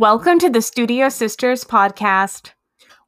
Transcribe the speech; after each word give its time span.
Welcome 0.00 0.38
to 0.38 0.48
the 0.48 0.62
Studio 0.62 1.10
Sisters 1.10 1.62
podcast. 1.62 2.52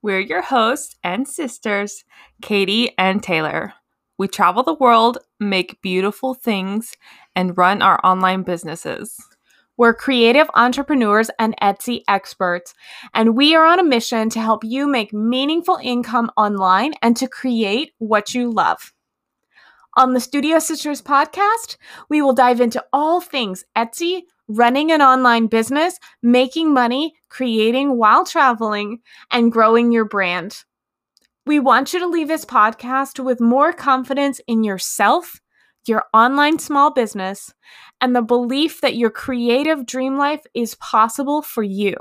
We're 0.02 0.20
your 0.20 0.42
hosts 0.42 0.94
and 1.02 1.26
sisters, 1.26 2.04
Katie 2.42 2.92
and 2.98 3.22
Taylor. 3.22 3.72
We 4.18 4.28
travel 4.28 4.62
the 4.62 4.74
world, 4.74 5.16
make 5.40 5.80
beautiful 5.80 6.34
things, 6.34 6.92
and 7.34 7.56
run 7.56 7.80
our 7.80 7.98
online 8.04 8.42
businesses. 8.42 9.16
We're 9.78 9.94
creative 9.94 10.50
entrepreneurs 10.54 11.30
and 11.38 11.56
Etsy 11.62 12.02
experts, 12.08 12.74
and 13.14 13.34
we 13.38 13.54
are 13.54 13.64
on 13.64 13.80
a 13.80 13.84
mission 13.84 14.28
to 14.28 14.40
help 14.40 14.62
you 14.62 14.86
make 14.86 15.14
meaningful 15.14 15.78
income 15.82 16.30
online 16.36 16.92
and 17.00 17.16
to 17.16 17.26
create 17.26 17.92
what 18.00 18.34
you 18.34 18.50
love. 18.50 18.92
On 19.96 20.12
the 20.12 20.20
Studio 20.20 20.58
Sisters 20.58 21.00
podcast, 21.00 21.78
we 22.10 22.20
will 22.20 22.34
dive 22.34 22.60
into 22.60 22.84
all 22.92 23.22
things 23.22 23.64
Etsy, 23.74 24.24
running 24.48 24.92
an 24.92 25.02
online 25.02 25.46
business, 25.46 25.98
making 26.22 26.72
money, 26.72 27.14
creating 27.28 27.96
while 27.96 28.24
traveling, 28.24 29.00
and 29.30 29.52
growing 29.52 29.92
your 29.92 30.04
brand. 30.04 30.64
We 31.44 31.58
want 31.58 31.92
you 31.92 32.00
to 32.00 32.06
leave 32.06 32.28
this 32.28 32.44
podcast 32.44 33.22
with 33.22 33.40
more 33.40 33.72
confidence 33.72 34.40
in 34.46 34.62
yourself, 34.62 35.40
your 35.86 36.04
online 36.14 36.58
small 36.58 36.92
business, 36.92 37.52
and 38.00 38.14
the 38.14 38.22
belief 38.22 38.80
that 38.80 38.96
your 38.96 39.10
creative 39.10 39.84
dream 39.84 40.16
life 40.16 40.42
is 40.54 40.76
possible 40.76 41.42
for 41.42 41.62
you. 41.62 41.94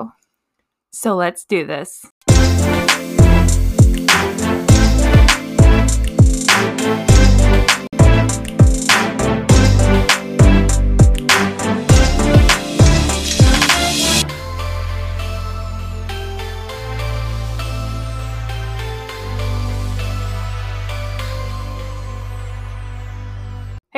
So 0.92 1.16
let's 1.16 1.46
do 1.46 1.66
this. 1.66 2.06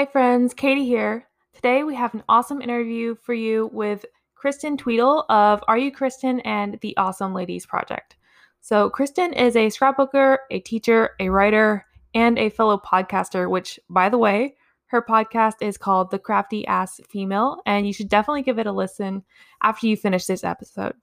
Hey 0.04 0.10
friends, 0.12 0.54
Katie 0.54 0.86
here. 0.86 1.30
Today 1.54 1.84
we 1.84 1.96
have 1.96 2.14
an 2.14 2.26
awesome 2.28 2.62
interview 2.62 3.16
for 3.16 3.34
you 3.34 3.70
with 3.72 4.04
Kristen 4.36 4.76
Tweedle 4.76 5.24
of 5.30 5.64
Are 5.70 5.78
You 5.78 5.94
Kristen 5.94 6.42
and 6.42 6.78
the 6.82 6.94
Awesome 6.98 7.34
Ladies 7.34 7.66
Project. 7.66 8.18
So, 8.60 8.90
Kristen 8.90 9.32
is 9.32 9.56
a 9.56 9.68
scrapbooker, 9.68 10.40
a 10.52 10.60
teacher, 10.60 11.12
a 11.22 11.30
writer, 11.30 11.86
and 12.14 12.38
a 12.38 12.50
fellow 12.50 12.78
podcaster, 12.86 13.50
which, 13.50 13.80
by 13.90 14.10
the 14.10 14.18
way, 14.18 14.58
her 14.88 15.02
podcast 15.02 15.54
is 15.62 15.78
called 15.78 16.12
The 16.12 16.20
Crafty 16.20 16.68
Ass 16.68 17.00
Female, 17.08 17.62
and 17.66 17.88
you 17.88 17.94
should 17.94 18.10
definitely 18.10 18.44
give 18.44 18.60
it 18.60 18.68
a 18.68 18.74
listen 18.74 19.24
after 19.62 19.88
you 19.88 19.96
finish 19.96 20.26
this 20.26 20.44
episode. 20.44 20.96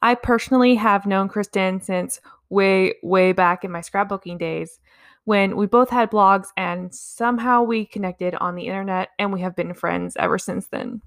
I 0.00 0.14
personally 0.14 0.76
have 0.76 1.04
known 1.04 1.28
Kristen 1.28 1.82
since 1.82 2.22
way, 2.48 2.94
way 3.02 3.32
back 3.32 3.64
in 3.64 3.70
my 3.70 3.80
scrapbooking 3.80 4.38
days 4.38 4.80
when 5.28 5.58
we 5.58 5.66
both 5.66 5.90
had 5.90 6.10
blogs 6.10 6.46
and 6.56 6.94
somehow 6.94 7.62
we 7.62 7.84
connected 7.84 8.34
on 8.36 8.54
the 8.54 8.66
internet 8.66 9.10
and 9.18 9.30
we 9.30 9.42
have 9.42 9.54
been 9.54 9.74
friends 9.74 10.16
ever 10.18 10.38
since 10.38 10.68
then. 10.68 11.02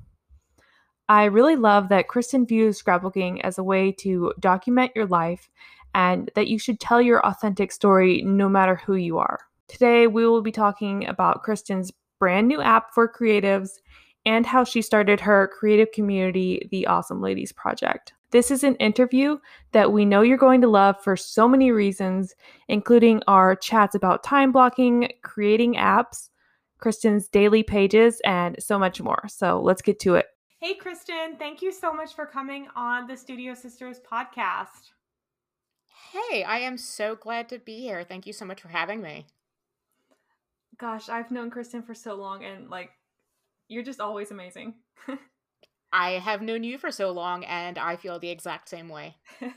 I 1.09 1.23
really 1.23 1.55
love 1.55 1.89
that 1.89 2.07
Kristen 2.07 2.45
views 2.45 2.79
scrapbooking 2.79 3.41
as 3.41 3.57
a 3.57 3.63
way 3.63 3.91
to 3.93 4.31
document 4.39 4.91
your 4.93 5.07
life 5.07 5.49
and 5.95 6.29
that 6.35 6.47
you 6.47 6.59
should 6.59 6.79
tell 6.79 7.01
your 7.01 7.25
authentic 7.25 7.71
story 7.71 8.21
no 8.21 8.47
matter 8.47 8.75
who 8.75 8.93
you 8.93 9.17
are. 9.17 9.39
Today, 9.67 10.05
we 10.05 10.27
will 10.27 10.43
be 10.43 10.51
talking 10.51 11.07
about 11.07 11.41
Kristen's 11.41 11.91
brand 12.19 12.47
new 12.47 12.61
app 12.61 12.93
for 12.93 13.11
creatives 13.11 13.79
and 14.23 14.45
how 14.45 14.63
she 14.63 14.83
started 14.83 15.19
her 15.19 15.49
creative 15.57 15.91
community, 15.93 16.67
the 16.69 16.85
Awesome 16.85 17.21
Ladies 17.23 17.51
Project. 17.51 18.13
This 18.31 18.49
is 18.49 18.63
an 18.63 18.75
interview 18.75 19.37
that 19.73 19.91
we 19.91 20.05
know 20.05 20.21
you're 20.21 20.37
going 20.37 20.61
to 20.61 20.69
love 20.69 20.95
for 21.03 21.17
so 21.17 21.49
many 21.49 21.69
reasons, 21.71 22.33
including 22.69 23.21
our 23.27 23.57
chats 23.57 23.93
about 23.93 24.23
time 24.23 24.53
blocking, 24.53 25.11
creating 25.21 25.75
apps, 25.75 26.29
Kristen's 26.77 27.27
daily 27.27 27.61
pages, 27.61 28.21
and 28.23 28.55
so 28.57 28.79
much 28.79 29.01
more. 29.01 29.23
So 29.27 29.61
let's 29.61 29.81
get 29.81 29.99
to 30.01 30.15
it. 30.15 30.27
Hey, 30.61 30.75
Kristen, 30.75 31.35
thank 31.37 31.61
you 31.61 31.73
so 31.73 31.93
much 31.93 32.15
for 32.15 32.25
coming 32.25 32.67
on 32.73 33.05
the 33.05 33.17
Studio 33.17 33.53
Sisters 33.53 33.99
podcast. 33.99 34.91
Hey, 36.11 36.43
I 36.43 36.59
am 36.59 36.77
so 36.77 37.15
glad 37.15 37.49
to 37.49 37.59
be 37.59 37.79
here. 37.81 38.05
Thank 38.05 38.25
you 38.25 38.33
so 38.33 38.45
much 38.45 38.61
for 38.61 38.69
having 38.69 39.01
me. 39.01 39.27
Gosh, 40.77 41.09
I've 41.09 41.31
known 41.31 41.49
Kristen 41.51 41.83
for 41.83 41.93
so 41.93 42.15
long, 42.15 42.45
and 42.45 42.69
like, 42.69 42.91
you're 43.67 43.83
just 43.83 43.99
always 43.99 44.31
amazing. 44.31 44.75
I 45.93 46.11
have 46.11 46.41
known 46.41 46.63
you 46.63 46.77
for 46.77 46.91
so 46.91 47.11
long 47.11 47.43
and 47.43 47.77
I 47.77 47.95
feel 47.95 48.19
the 48.19 48.29
exact 48.29 48.69
same 48.69 48.89
way. 48.89 49.17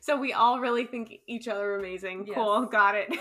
so 0.00 0.18
we 0.18 0.32
all 0.32 0.60
really 0.60 0.84
think 0.84 1.12
each 1.26 1.48
other 1.48 1.76
amazing. 1.76 2.24
Yes. 2.26 2.34
Cool, 2.34 2.66
got 2.66 2.94
it. 2.96 3.14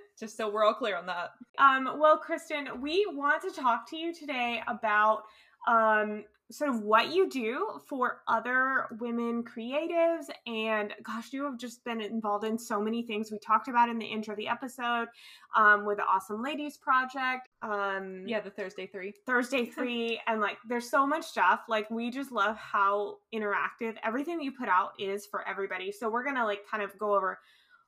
Just 0.18 0.36
so 0.36 0.50
we're 0.50 0.64
all 0.64 0.74
clear 0.74 0.96
on 0.96 1.06
that. 1.06 1.30
Um, 1.58 1.98
well, 1.98 2.18
Kristen, 2.18 2.80
we 2.80 3.06
want 3.10 3.42
to 3.42 3.50
talk 3.50 3.88
to 3.90 3.96
you 3.96 4.14
today 4.14 4.62
about 4.68 5.22
um, 5.66 6.24
sort 6.50 6.70
of 6.70 6.82
what 6.82 7.14
you 7.14 7.28
do 7.28 7.80
for 7.86 8.22
other 8.28 8.86
women 8.98 9.44
creatives. 9.44 10.26
And 10.46 10.92
gosh, 11.02 11.32
you 11.32 11.44
have 11.44 11.58
just 11.58 11.84
been 11.84 12.00
involved 12.00 12.44
in 12.44 12.58
so 12.58 12.80
many 12.80 13.02
things 13.02 13.30
we 13.30 13.38
talked 13.38 13.68
about 13.68 13.88
in 13.88 13.98
the 13.98 14.06
intro 14.06 14.32
of 14.32 14.38
the 14.38 14.48
episode 14.48 15.08
um, 15.56 15.84
with 15.84 15.98
the 15.98 16.04
Awesome 16.04 16.42
Ladies 16.42 16.76
Project. 16.76 17.48
Um, 17.62 18.24
yeah, 18.26 18.40
the 18.40 18.50
Thursday 18.50 18.86
Three. 18.86 19.14
Thursday 19.26 19.66
Three. 19.74 20.20
and 20.26 20.40
like, 20.40 20.56
there's 20.68 20.90
so 20.90 21.06
much 21.06 21.24
stuff. 21.24 21.60
Like, 21.68 21.90
we 21.90 22.10
just 22.10 22.32
love 22.32 22.56
how 22.56 23.18
interactive 23.34 23.96
everything 24.02 24.38
that 24.38 24.44
you 24.44 24.52
put 24.52 24.68
out 24.68 24.90
is 24.98 25.26
for 25.26 25.46
everybody. 25.48 25.92
So, 25.92 26.10
we're 26.10 26.24
going 26.24 26.36
to 26.36 26.44
like 26.44 26.60
kind 26.68 26.82
of 26.82 26.98
go 26.98 27.14
over 27.14 27.38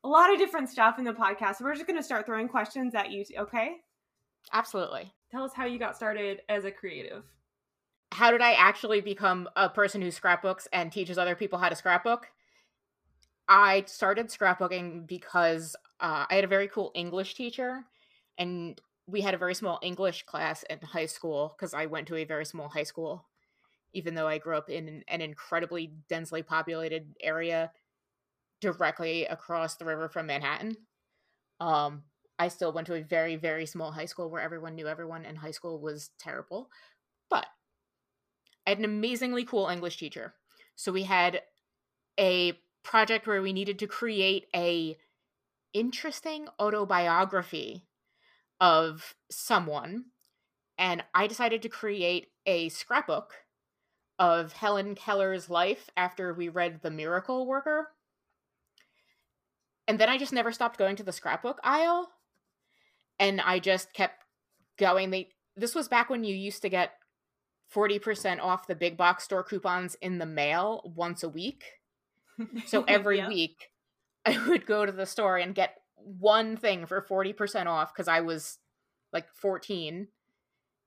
a 0.04 0.08
lot 0.08 0.32
of 0.32 0.38
different 0.38 0.68
stuff 0.68 0.98
in 0.98 1.04
the 1.04 1.12
podcast. 1.12 1.56
So 1.56 1.64
we're 1.64 1.74
just 1.74 1.86
going 1.86 1.98
to 1.98 2.02
start 2.02 2.26
throwing 2.26 2.48
questions 2.48 2.94
at 2.94 3.10
you. 3.10 3.24
Okay. 3.38 3.76
Absolutely. 4.52 5.12
Tell 5.30 5.44
us 5.44 5.52
how 5.54 5.64
you 5.64 5.78
got 5.78 5.96
started 5.96 6.40
as 6.48 6.64
a 6.64 6.70
creative 6.70 7.22
how 8.12 8.30
did 8.30 8.42
I 8.42 8.52
actually 8.52 9.00
become 9.00 9.48
a 9.56 9.68
person 9.68 10.02
who 10.02 10.10
scrapbooks 10.10 10.68
and 10.72 10.92
teaches 10.92 11.16
other 11.16 11.34
people 11.34 11.58
how 11.58 11.70
to 11.70 11.76
scrapbook? 11.76 12.28
I 13.48 13.84
started 13.86 14.28
scrapbooking 14.28 15.06
because 15.06 15.74
uh, 15.98 16.26
I 16.28 16.34
had 16.34 16.44
a 16.44 16.48
very 16.48 16.68
cool 16.68 16.92
English 16.94 17.34
teacher, 17.34 17.84
and 18.36 18.80
we 19.06 19.22
had 19.22 19.34
a 19.34 19.38
very 19.38 19.54
small 19.54 19.80
English 19.82 20.24
class 20.24 20.62
in 20.68 20.78
high 20.80 21.06
school 21.06 21.54
because 21.56 21.74
I 21.74 21.86
went 21.86 22.06
to 22.08 22.16
a 22.16 22.24
very 22.24 22.44
small 22.44 22.68
high 22.68 22.82
school, 22.82 23.24
even 23.94 24.14
though 24.14 24.28
I 24.28 24.38
grew 24.38 24.56
up 24.56 24.68
in 24.68 25.02
an 25.08 25.20
incredibly 25.22 25.92
densely 26.08 26.42
populated 26.42 27.14
area 27.20 27.72
directly 28.60 29.24
across 29.24 29.76
the 29.76 29.86
river 29.86 30.08
from 30.08 30.26
Manhattan. 30.26 30.76
Um, 31.60 32.02
I 32.38 32.48
still 32.48 32.72
went 32.72 32.86
to 32.88 32.94
a 32.94 33.02
very, 33.02 33.36
very 33.36 33.66
small 33.66 33.90
high 33.90 34.06
school 34.06 34.30
where 34.30 34.42
everyone 34.42 34.74
knew 34.74 34.86
everyone, 34.86 35.24
and 35.24 35.38
high 35.38 35.50
school 35.50 35.80
was 35.80 36.10
terrible. 36.18 36.70
But 37.30 37.46
Had 38.66 38.78
an 38.78 38.84
amazingly 38.84 39.44
cool 39.44 39.68
English 39.68 39.96
teacher. 39.96 40.34
So 40.76 40.92
we 40.92 41.04
had 41.04 41.42
a 42.18 42.58
project 42.82 43.26
where 43.26 43.42
we 43.42 43.52
needed 43.52 43.78
to 43.78 43.86
create 43.86 44.46
a 44.54 44.96
interesting 45.72 46.48
autobiography 46.60 47.86
of 48.60 49.14
someone 49.30 50.04
and 50.78 51.04
I 51.14 51.26
decided 51.26 51.62
to 51.62 51.68
create 51.68 52.28
a 52.46 52.68
scrapbook 52.68 53.32
of 54.18 54.52
Helen 54.52 54.94
Keller's 54.94 55.50
life 55.50 55.90
after 55.96 56.32
we 56.32 56.48
read 56.48 56.80
The 56.82 56.90
Miracle 56.90 57.46
Worker. 57.46 57.88
And 59.88 59.98
then 59.98 60.08
I 60.08 60.18
just 60.18 60.32
never 60.32 60.52
stopped 60.52 60.78
going 60.78 60.96
to 60.96 61.02
the 61.02 61.12
scrapbook 61.12 61.58
aisle 61.64 62.10
and 63.18 63.40
I 63.40 63.58
just 63.58 63.92
kept 63.92 64.24
going. 64.76 65.10
They 65.10 65.28
this 65.56 65.74
was 65.74 65.88
back 65.88 66.08
when 66.08 66.24
you 66.24 66.34
used 66.34 66.62
to 66.62 66.68
get 66.68 66.92
40% 67.74 68.40
off 68.40 68.66
the 68.66 68.74
big 68.74 68.96
box 68.96 69.24
store 69.24 69.42
coupons 69.42 69.96
in 70.00 70.18
the 70.18 70.26
mail 70.26 70.92
once 70.96 71.22
a 71.22 71.28
week. 71.28 71.64
So 72.66 72.82
every 72.88 73.18
yeah. 73.18 73.28
week 73.28 73.68
I 74.26 74.48
would 74.48 74.66
go 74.66 74.86
to 74.86 74.90
the 74.90 75.06
store 75.06 75.36
and 75.36 75.54
get 75.54 75.76
one 75.94 76.56
thing 76.56 76.86
for 76.86 77.00
40% 77.00 77.66
off 77.66 77.94
because 77.94 78.08
I 78.08 78.20
was 78.20 78.58
like 79.12 79.26
14 79.34 80.08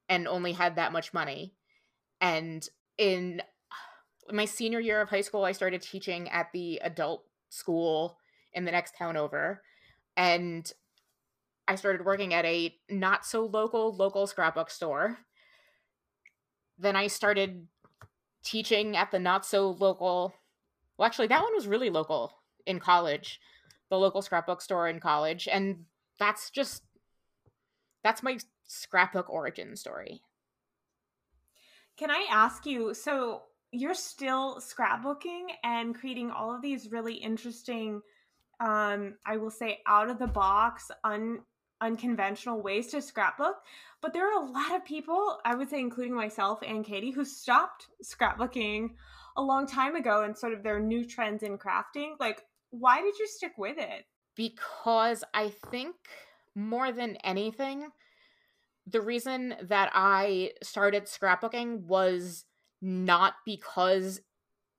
and 0.09 0.27
only 0.27 0.53
had 0.53 0.75
that 0.75 0.91
much 0.91 1.13
money. 1.13 1.53
And 2.19 2.67
in 2.97 3.41
my 4.31 4.45
senior 4.45 4.79
year 4.79 5.01
of 5.01 5.09
high 5.09 5.21
school, 5.21 5.45
I 5.45 5.51
started 5.51 5.81
teaching 5.81 6.29
at 6.29 6.47
the 6.51 6.81
adult 6.83 7.23
school 7.49 8.17
in 8.53 8.65
the 8.65 8.71
next 8.71 8.97
town 8.97 9.15
over. 9.15 9.61
And 10.17 10.69
I 11.67 11.75
started 11.75 12.05
working 12.05 12.33
at 12.33 12.45
a 12.45 12.75
not 12.89 13.25
so 13.25 13.45
local 13.45 13.95
local 13.95 14.27
scrapbook 14.27 14.69
store 14.69 15.19
then 16.77 16.95
I 16.95 17.07
started 17.07 17.67
teaching 18.43 18.95
at 18.95 19.11
the 19.11 19.19
not 19.19 19.45
so 19.45 19.71
local. 19.71 20.33
Well, 20.97 21.05
actually, 21.05 21.27
that 21.27 21.41
one 21.41 21.53
was 21.53 21.67
really 21.67 21.89
local 21.89 22.33
in 22.65 22.79
college, 22.79 23.39
the 23.89 23.97
local 23.97 24.21
scrapbook 24.21 24.61
store 24.61 24.87
in 24.87 24.99
college. 24.99 25.47
And 25.51 25.85
that's 26.19 26.49
just, 26.49 26.83
that's 28.03 28.23
my 28.23 28.37
scrapbook 28.67 29.29
origin 29.29 29.75
story. 29.75 30.21
Can 31.97 32.11
I 32.11 32.25
ask 32.29 32.65
you? 32.65 32.93
So 32.93 33.43
you're 33.71 33.93
still 33.93 34.59
scrapbooking 34.59 35.47
and 35.63 35.95
creating 35.95 36.31
all 36.31 36.53
of 36.53 36.61
these 36.61 36.91
really 36.91 37.15
interesting, 37.15 38.01
um, 38.59 39.15
I 39.25 39.37
will 39.37 39.51
say, 39.51 39.79
out 39.87 40.09
of 40.09 40.19
the 40.19 40.27
box, 40.27 40.91
un 41.03 41.39
unconventional 41.81 42.61
ways 42.61 42.87
to 42.87 43.01
scrapbook. 43.01 43.55
But 44.01 44.13
there 44.13 44.27
are 44.27 44.43
a 44.43 44.51
lot 44.51 44.75
of 44.75 44.85
people, 44.85 45.39
I 45.45 45.55
would 45.55 45.69
say, 45.69 45.79
including 45.79 46.15
myself 46.15 46.59
and 46.65 46.85
Katie, 46.85 47.11
who 47.11 47.25
stopped 47.25 47.87
scrapbooking 48.03 48.89
a 49.37 49.41
long 49.41 49.67
time 49.67 49.95
ago 49.95 50.23
and 50.23 50.37
sort 50.37 50.53
of 50.53 50.63
their 50.63 50.79
new 50.79 51.05
trends 51.05 51.43
in 51.43 51.57
crafting. 51.57 52.13
Like, 52.19 52.43
why 52.69 53.01
did 53.01 53.17
you 53.17 53.27
stick 53.27 53.53
with 53.57 53.77
it? 53.77 54.05
Because 54.35 55.23
I 55.33 55.49
think 55.71 55.95
more 56.55 56.91
than 56.91 57.17
anything, 57.17 57.89
the 58.87 59.01
reason 59.01 59.55
that 59.63 59.89
I 59.93 60.51
started 60.61 61.05
scrapbooking 61.05 61.83
was 61.85 62.45
not 62.81 63.33
because 63.45 64.21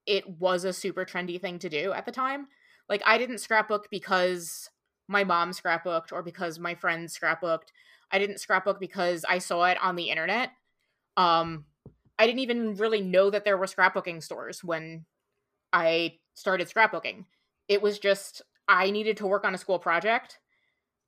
it 0.06 0.38
was 0.38 0.64
a 0.64 0.72
super 0.72 1.04
trendy 1.04 1.40
thing 1.40 1.58
to 1.58 1.69
do 1.69 1.92
at 1.92 2.06
the 2.06 2.12
time. 2.12 2.46
Like, 2.88 3.02
I 3.04 3.19
didn't 3.19 3.38
scrapbook 3.38 3.88
because 3.90 4.70
my 5.08 5.25
mom 5.25 5.53
scrapbooked 5.53 6.12
or 6.12 6.23
because 6.23 6.58
my 6.58 6.75
friends 6.75 7.19
scrapbooked. 7.19 7.69
I 8.11 8.19
didn't 8.19 8.41
scrapbook 8.41 8.81
because 8.81 9.25
I 9.29 9.38
saw 9.38 9.64
it 9.64 9.79
on 9.82 9.97
the 9.97 10.11
internet. 10.11 10.50
Um, 11.17 11.64
I 12.19 12.26
didn't 12.26 12.41
even 12.41 12.76
really 12.76 13.00
know 13.00 13.31
that 13.31 13.44
there 13.44 13.56
were 13.56 13.67
scrapbooking 13.67 14.23
stores 14.23 14.64
when 14.64 15.05
I 15.73 16.19
started 16.35 16.69
scrapbooking. 16.69 17.25
It 17.69 17.82
was 17.82 17.99
just 17.99 18.43
I 18.69 18.91
needed 18.91 19.17
to 19.19 19.26
work 19.26 19.44
on 19.44 19.55
a 19.55 19.58
school 19.58 19.79
project 19.79 20.38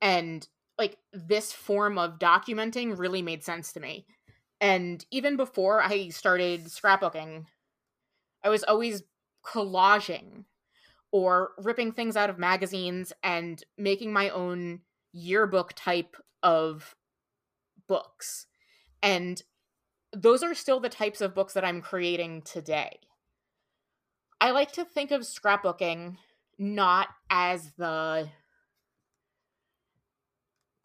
and 0.01 0.47
like 0.77 0.97
this 1.11 1.51
form 1.51 1.97
of 1.97 2.19
documenting 2.19 2.97
really 2.97 3.21
made 3.21 3.43
sense 3.43 3.73
to 3.73 3.79
me. 3.79 4.05
And 4.61 5.05
even 5.11 5.37
before 5.37 5.81
I 5.81 6.09
started 6.09 6.65
scrapbooking, 6.65 7.45
I 8.43 8.49
was 8.49 8.63
always 8.63 9.03
collaging 9.45 10.45
or 11.11 11.51
ripping 11.57 11.91
things 11.91 12.15
out 12.15 12.29
of 12.29 12.37
magazines 12.37 13.13
and 13.23 13.63
making 13.77 14.13
my 14.13 14.29
own 14.29 14.81
yearbook 15.11 15.73
type 15.75 16.15
of 16.43 16.95
books. 17.87 18.45
And 19.01 19.41
those 20.13 20.43
are 20.43 20.53
still 20.53 20.79
the 20.79 20.89
types 20.89 21.21
of 21.21 21.35
books 21.35 21.53
that 21.53 21.65
I'm 21.65 21.81
creating 21.81 22.43
today. 22.43 22.99
I 24.41 24.51
like 24.51 24.71
to 24.73 24.85
think 24.85 25.11
of 25.11 25.21
scrapbooking 25.21 26.17
not 26.57 27.07
as 27.29 27.71
the 27.77 28.29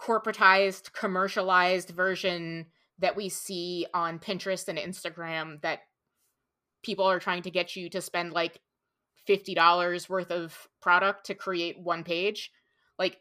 corporatized, 0.00 0.92
commercialized 0.92 1.90
version 1.90 2.66
that 2.98 3.16
we 3.16 3.28
see 3.28 3.86
on 3.94 4.18
Pinterest 4.18 4.68
and 4.68 4.78
Instagram 4.78 5.60
that 5.62 5.80
people 6.82 7.06
are 7.06 7.18
trying 7.18 7.42
to 7.42 7.50
get 7.50 7.74
you 7.74 7.88
to 7.90 8.00
spend 8.00 8.32
like 8.32 8.60
$50 9.28 10.08
worth 10.08 10.30
of 10.30 10.68
product 10.80 11.26
to 11.26 11.34
create 11.34 11.78
one 11.78 12.04
page. 12.04 12.50
Like, 12.98 13.18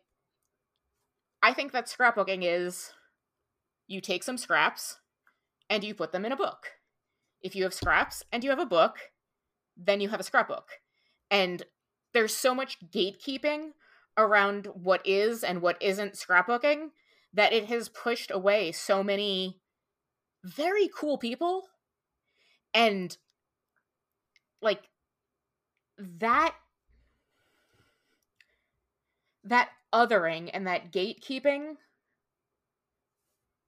I 1.41 1.53
think 1.53 1.71
that 1.71 1.87
scrapbooking 1.87 2.39
is 2.43 2.91
you 3.87 4.01
take 4.01 4.23
some 4.23 4.37
scraps 4.37 4.99
and 5.69 5.83
you 5.83 5.93
put 5.93 6.11
them 6.11 6.25
in 6.25 6.31
a 6.31 6.37
book. 6.37 6.71
If 7.41 7.55
you 7.55 7.63
have 7.63 7.73
scraps 7.73 8.23
and 8.31 8.43
you 8.43 8.49
have 8.49 8.59
a 8.59 8.65
book, 8.65 8.97
then 9.75 9.99
you 9.99 10.09
have 10.09 10.19
a 10.19 10.23
scrapbook. 10.23 10.69
And 11.29 11.63
there's 12.13 12.35
so 12.35 12.53
much 12.53 12.77
gatekeeping 12.91 13.71
around 14.17 14.67
what 14.73 15.05
is 15.05 15.43
and 15.43 15.61
what 15.61 15.81
isn't 15.81 16.13
scrapbooking 16.13 16.89
that 17.33 17.51
it 17.51 17.65
has 17.65 17.89
pushed 17.89 18.29
away 18.29 18.71
so 18.71 19.03
many 19.03 19.59
very 20.43 20.89
cool 20.95 21.17
people 21.17 21.63
and 22.73 23.17
like 24.61 24.83
that 26.19 26.55
that 29.43 29.69
othering 29.93 30.49
and 30.53 30.67
that 30.67 30.91
gatekeeping 30.91 31.75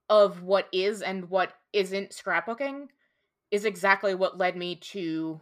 of 0.08 0.42
what 0.42 0.68
is 0.72 1.02
and 1.02 1.28
what 1.28 1.52
isn't 1.72 2.10
scrapbooking 2.10 2.88
is 3.50 3.64
exactly 3.64 4.14
what 4.14 4.38
led 4.38 4.56
me 4.56 4.76
to 4.76 5.40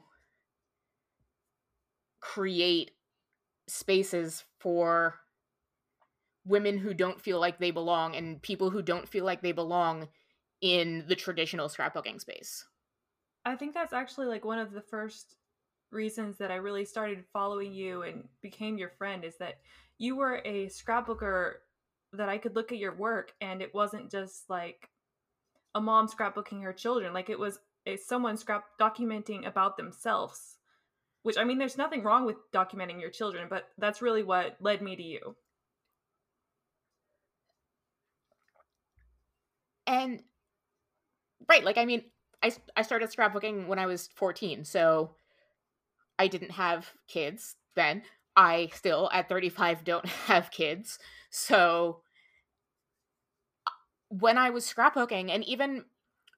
create 2.21 2.93
spaces 3.69 4.45
for 4.59 5.21
women 6.45 6.79
who 6.79 6.93
don't 6.93 7.21
feel 7.21 7.41
like 7.41 7.59
they 7.59 7.71
belong 7.71 8.15
and 8.15 8.43
people 8.43 8.71
who 8.71 8.83
don't 8.83 9.09
feel 9.09 9.25
like 9.25 9.43
they 9.43 9.53
belong 9.53 10.09
in 10.61 11.05
the 11.09 11.15
traditional 11.15 11.69
scrapbooking 11.69 12.21
space. 12.21 12.67
I 13.45 13.57
think 13.57 13.75
that's 13.75 13.93
actually 13.93 14.27
like 14.27 14.45
one 14.45 14.59
of 14.59 14.73
the 14.73 14.81
first 14.81 15.37
reasons 15.95 16.37
that 16.39 16.51
I 16.51 16.57
really 16.57 16.85
started 16.85 17.25
following 17.33 17.73
you 17.73 18.03
and 18.03 18.29
became 18.43 18.77
your 18.77 18.91
friend 18.91 19.25
is 19.25 19.37
that 19.39 19.59
you 19.99 20.17
were 20.17 20.43
a 20.45 20.67
scrapbooker 20.67 21.55
that 22.13 22.29
I 22.29 22.39
could 22.39 22.55
look 22.57 22.73
at 22.73 22.79
your 22.79 22.95
work 22.95 23.33
and 23.41 23.63
it 23.63 23.75
wasn't 23.75 24.11
just 24.11 24.51
like 24.51 24.91
a 25.75 25.81
mom 25.81 26.09
scrapbooking 26.09 26.63
her 26.63 26.73
children. 26.73 27.13
Like 27.13 27.31
it 27.31 27.39
was 27.39 27.61
a, 27.87 27.97
someone 27.97 28.37
scrap 28.37 28.65
documenting 28.79 29.47
about 29.47 29.77
themselves 29.77 30.59
which 31.25 31.39
I 31.39 31.45
mean 31.45 31.59
there's 31.59 31.79
nothing 31.79 32.03
wrong 32.03 32.25
with 32.25 32.37
documenting 32.53 33.01
your 33.01 33.11
children 33.11 33.49
but 33.51 33.69
that's 33.79 34.03
really 34.03 34.23
what 34.23 34.57
led 34.61 34.81
me 34.81 34.95
to 34.95 35.03
you. 35.03 35.35
And 39.87 40.23
right 41.49 41.65
like 41.65 41.79
I 41.79 41.85
mean 41.87 42.05
I 42.43 42.53
I 42.77 42.83
started 42.83 43.11
scrapbooking 43.11 43.67
when 43.67 43.79
I 43.79 43.87
was 43.87 44.09
14 44.15 44.65
so 44.65 45.17
I 46.19 46.29
didn't 46.29 46.53
have 46.53 46.93
kids 47.09 47.57
then. 47.75 48.03
I 48.37 48.71
still, 48.75 49.11
at 49.13 49.29
35, 49.29 49.85
don't 49.85 50.07
have 50.27 50.51
kids. 50.51 50.99
So 51.31 52.01
uh, 53.67 53.71
when 54.09 54.39
I 54.39 54.51
was 54.51 54.65
scrapbooking, 54.65 55.31
and 55.31 55.45
even 55.45 55.85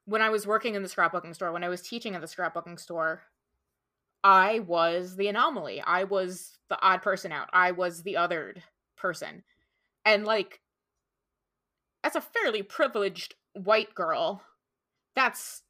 when 0.04 0.22
I 0.22 0.30
was 0.30 0.46
working 0.46 0.74
in 0.74 0.82
the 0.82 0.88
scrapbooking 0.88 1.34
store, 1.34 1.52
when 1.52 1.64
I 1.64 1.68
was 1.68 1.82
teaching 1.82 2.14
at 2.14 2.20
the 2.20 2.26
scrapbooking 2.26 2.78
store, 2.78 3.22
I 4.22 4.60
was 4.60 5.16
the 5.16 5.28
anomaly. 5.28 5.80
I 5.80 6.04
was 6.04 6.58
the 6.68 6.80
odd 6.80 7.02
person 7.02 7.32
out. 7.32 7.48
I 7.52 7.72
was 7.72 8.02
the 8.02 8.14
othered 8.14 8.62
person. 8.96 9.42
And 10.04 10.24
like, 10.24 10.60
as 12.02 12.16
a 12.16 12.20
fairly 12.20 12.62
privileged 12.62 13.34
white 13.54 13.94
girl, 13.94 14.42
that's 15.14 15.62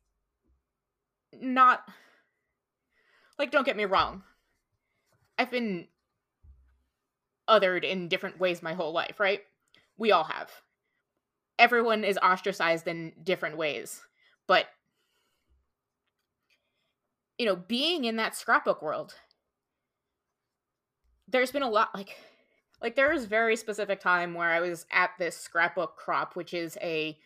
not 1.40 1.88
like, 3.38 3.50
don't 3.50 3.66
get 3.66 3.76
me 3.76 3.84
wrong. 3.84 4.22
I've 5.38 5.50
been 5.50 5.88
othered 7.48 7.84
in 7.84 8.08
different 8.08 8.40
ways 8.40 8.62
my 8.62 8.74
whole 8.74 8.92
life, 8.92 9.20
right? 9.20 9.42
We 9.98 10.12
all 10.12 10.24
have. 10.24 10.50
Everyone 11.58 12.04
is 12.04 12.18
ostracized 12.18 12.88
in 12.88 13.12
different 13.22 13.56
ways. 13.56 14.02
But, 14.46 14.66
you 17.38 17.46
know, 17.46 17.56
being 17.56 18.04
in 18.04 18.16
that 18.16 18.34
scrapbook 18.34 18.82
world, 18.82 19.14
there's 21.28 21.52
been 21.52 21.62
a 21.62 21.70
lot, 21.70 21.94
like, 21.94 22.16
like 22.82 22.94
there 22.94 23.12
was 23.12 23.24
very 23.24 23.56
specific 23.56 24.00
time 24.00 24.34
where 24.34 24.50
I 24.50 24.60
was 24.60 24.86
at 24.90 25.10
this 25.18 25.36
scrapbook 25.36 25.96
crop, 25.96 26.36
which 26.36 26.54
is 26.54 26.76
a 26.80 27.18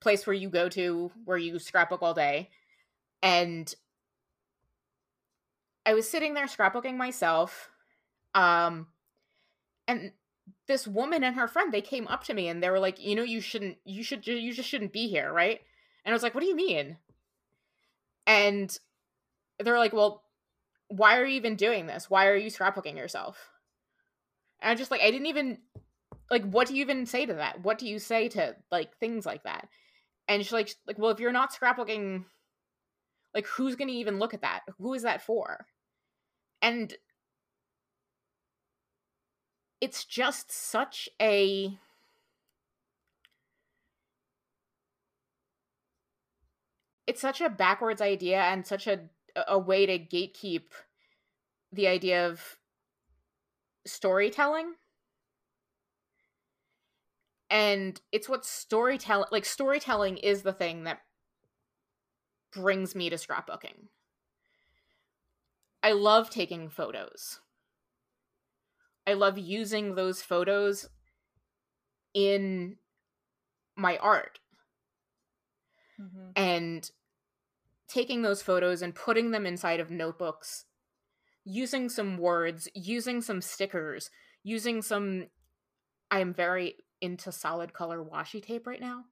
place 0.00 0.26
where 0.26 0.34
you 0.34 0.48
go 0.48 0.68
to 0.70 1.10
where 1.24 1.38
you 1.38 1.58
scrapbook 1.58 2.02
all 2.02 2.14
day. 2.14 2.50
And 3.22 3.72
I 5.86 5.94
was 5.94 6.08
sitting 6.08 6.34
there 6.34 6.46
scrapbooking 6.46 6.96
myself. 6.96 7.70
Um 8.34 8.88
and 9.88 10.12
this 10.66 10.86
woman 10.86 11.24
and 11.24 11.36
her 11.36 11.48
friend 11.48 11.72
they 11.72 11.80
came 11.80 12.06
up 12.08 12.24
to 12.24 12.34
me 12.34 12.48
and 12.48 12.62
they 12.62 12.70
were 12.70 12.78
like, 12.78 13.00
"You 13.00 13.16
know, 13.16 13.22
you 13.22 13.40
shouldn't 13.40 13.78
you 13.84 14.02
should 14.02 14.26
you 14.26 14.52
just 14.52 14.68
shouldn't 14.68 14.92
be 14.92 15.08
here, 15.08 15.32
right?" 15.32 15.60
And 16.04 16.12
I 16.12 16.14
was 16.14 16.22
like, 16.22 16.34
"What 16.34 16.42
do 16.42 16.46
you 16.46 16.56
mean?" 16.56 16.96
And 18.26 18.76
they're 19.58 19.78
like, 19.78 19.92
"Well, 19.92 20.22
why 20.88 21.18
are 21.18 21.24
you 21.24 21.36
even 21.36 21.56
doing 21.56 21.86
this? 21.86 22.08
Why 22.08 22.26
are 22.28 22.36
you 22.36 22.50
scrapbooking 22.50 22.96
yourself?" 22.96 23.50
And 24.60 24.70
I 24.70 24.74
just 24.74 24.90
like 24.90 25.00
I 25.00 25.10
didn't 25.10 25.26
even 25.26 25.58
like 26.30 26.44
what 26.44 26.68
do 26.68 26.74
you 26.74 26.82
even 26.82 27.06
say 27.06 27.26
to 27.26 27.34
that? 27.34 27.62
What 27.62 27.78
do 27.78 27.88
you 27.88 27.98
say 27.98 28.28
to 28.30 28.56
like 28.70 28.96
things 28.98 29.26
like 29.26 29.44
that? 29.44 29.68
And 30.28 30.42
she's 30.42 30.52
like 30.52 30.74
like, 30.86 30.98
"Well, 30.98 31.10
if 31.10 31.20
you're 31.20 31.32
not 31.32 31.52
scrapbooking 31.52 32.24
like, 33.34 33.46
who's 33.46 33.76
going 33.76 33.88
to 33.88 33.94
even 33.94 34.18
look 34.18 34.34
at 34.34 34.42
that? 34.42 34.60
Who 34.78 34.94
is 34.94 35.02
that 35.02 35.22
for? 35.22 35.66
And 36.62 36.94
it's 39.80 40.04
just 40.04 40.52
such 40.52 41.08
a 41.20 41.78
it's 47.06 47.20
such 47.20 47.40
a 47.40 47.48
backwards 47.48 48.00
idea 48.00 48.40
and 48.42 48.66
such 48.66 48.86
a 48.86 49.00
a 49.48 49.58
way 49.58 49.86
to 49.86 49.98
gatekeep 49.98 50.64
the 51.72 51.86
idea 51.86 52.26
of 52.26 52.58
storytelling 53.86 54.74
and 57.48 58.00
it's 58.12 58.28
what 58.28 58.44
storytelling 58.44 59.28
like 59.32 59.44
storytelling 59.44 60.16
is 60.18 60.42
the 60.42 60.52
thing 60.52 60.84
that 60.84 61.00
brings 62.52 62.94
me 62.94 63.10
to 63.10 63.16
scrapbooking. 63.16 63.88
I 65.82 65.92
love 65.92 66.30
taking 66.30 66.68
photos. 66.68 67.40
I 69.06 69.14
love 69.14 69.38
using 69.38 69.94
those 69.94 70.22
photos 70.22 70.88
in 72.14 72.76
my 73.76 73.96
art. 73.98 74.40
Mm-hmm. 76.00 76.30
And 76.36 76.90
taking 77.88 78.22
those 78.22 78.42
photos 78.42 78.82
and 78.82 78.94
putting 78.94 79.30
them 79.30 79.46
inside 79.46 79.80
of 79.80 79.90
notebooks, 79.90 80.66
using 81.44 81.88
some 81.88 82.18
words, 82.18 82.68
using 82.74 83.20
some 83.20 83.40
stickers, 83.40 84.10
using 84.42 84.82
some. 84.82 85.26
I 86.10 86.20
am 86.20 86.34
very 86.34 86.76
into 87.00 87.32
solid 87.32 87.72
color 87.72 88.02
washi 88.02 88.42
tape 88.42 88.66
right 88.66 88.80
now. 88.80 89.04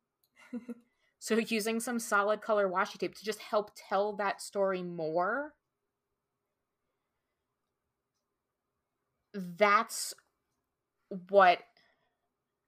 so, 1.19 1.37
using 1.37 1.81
some 1.81 1.99
solid 1.99 2.41
color 2.41 2.69
washi 2.69 2.99
tape 2.99 3.15
to 3.17 3.25
just 3.25 3.41
help 3.41 3.73
tell 3.75 4.13
that 4.15 4.41
story 4.41 4.83
more. 4.83 5.55
That's 9.35 10.15
what 11.29 11.59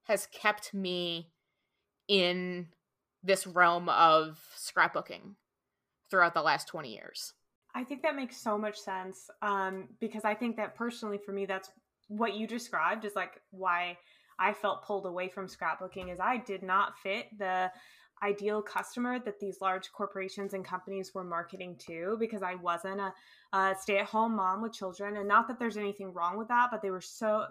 has 0.05 0.27
kept 0.27 0.75
me 0.75 1.31
in 2.09 2.69
this 3.23 3.47
realm 3.47 3.89
of 3.89 4.41
scrapbooking 4.57 5.35
throughout 6.11 6.35
the 6.35 6.43
last 6.43 6.67
20 6.67 6.93
years. 6.93 7.35
I 7.75 7.85
think 7.85 8.03
that 8.03 8.17
makes 8.17 8.37
so 8.37 8.59
much 8.59 8.77
sense 8.77 9.31
um, 9.43 9.89
because 10.01 10.25
I 10.25 10.35
think 10.35 10.57
that 10.57 10.75
personally 10.75 11.19
for 11.25 11.33
me, 11.33 11.47
that's 11.47 11.71
what 12.09 12.35
you 12.35 12.49
described 12.49 13.05
is 13.05 13.15
like 13.15 13.41
why 13.51 13.97
I 14.41 14.53
felt 14.53 14.85
pulled 14.85 15.07
away 15.07 15.29
from 15.29 15.47
scrapbooking 15.47 16.13
is 16.13 16.19
I 16.19 16.39
did 16.39 16.65
not 16.65 16.99
fit 16.99 17.27
the 17.39 17.71
ideal 18.23 18.63
customer 18.63 19.19
that 19.19 19.41
these 19.41 19.61
large 19.61 19.91
corporations 19.93 20.55
and 20.55 20.65
companies 20.65 21.13
were 21.15 21.25
marketing 21.25 21.77
to 21.87 22.17
because 22.19 22.43
I 22.43 22.55
wasn't 22.57 23.01
a, 23.01 23.13
a 23.57 23.75
stay-at-home 23.81 24.37
mom 24.37 24.63
with 24.63 24.73
children 24.73 25.17
and 25.17 25.27
not 25.27 25.49
that 25.49 25.59
there's 25.59 25.77
anything 25.77 26.13
wrong 26.13 26.37
with 26.37 26.49
that 26.49 26.69
but 26.71 26.83
they 26.83 26.91
were 26.91 27.01
so 27.01 27.47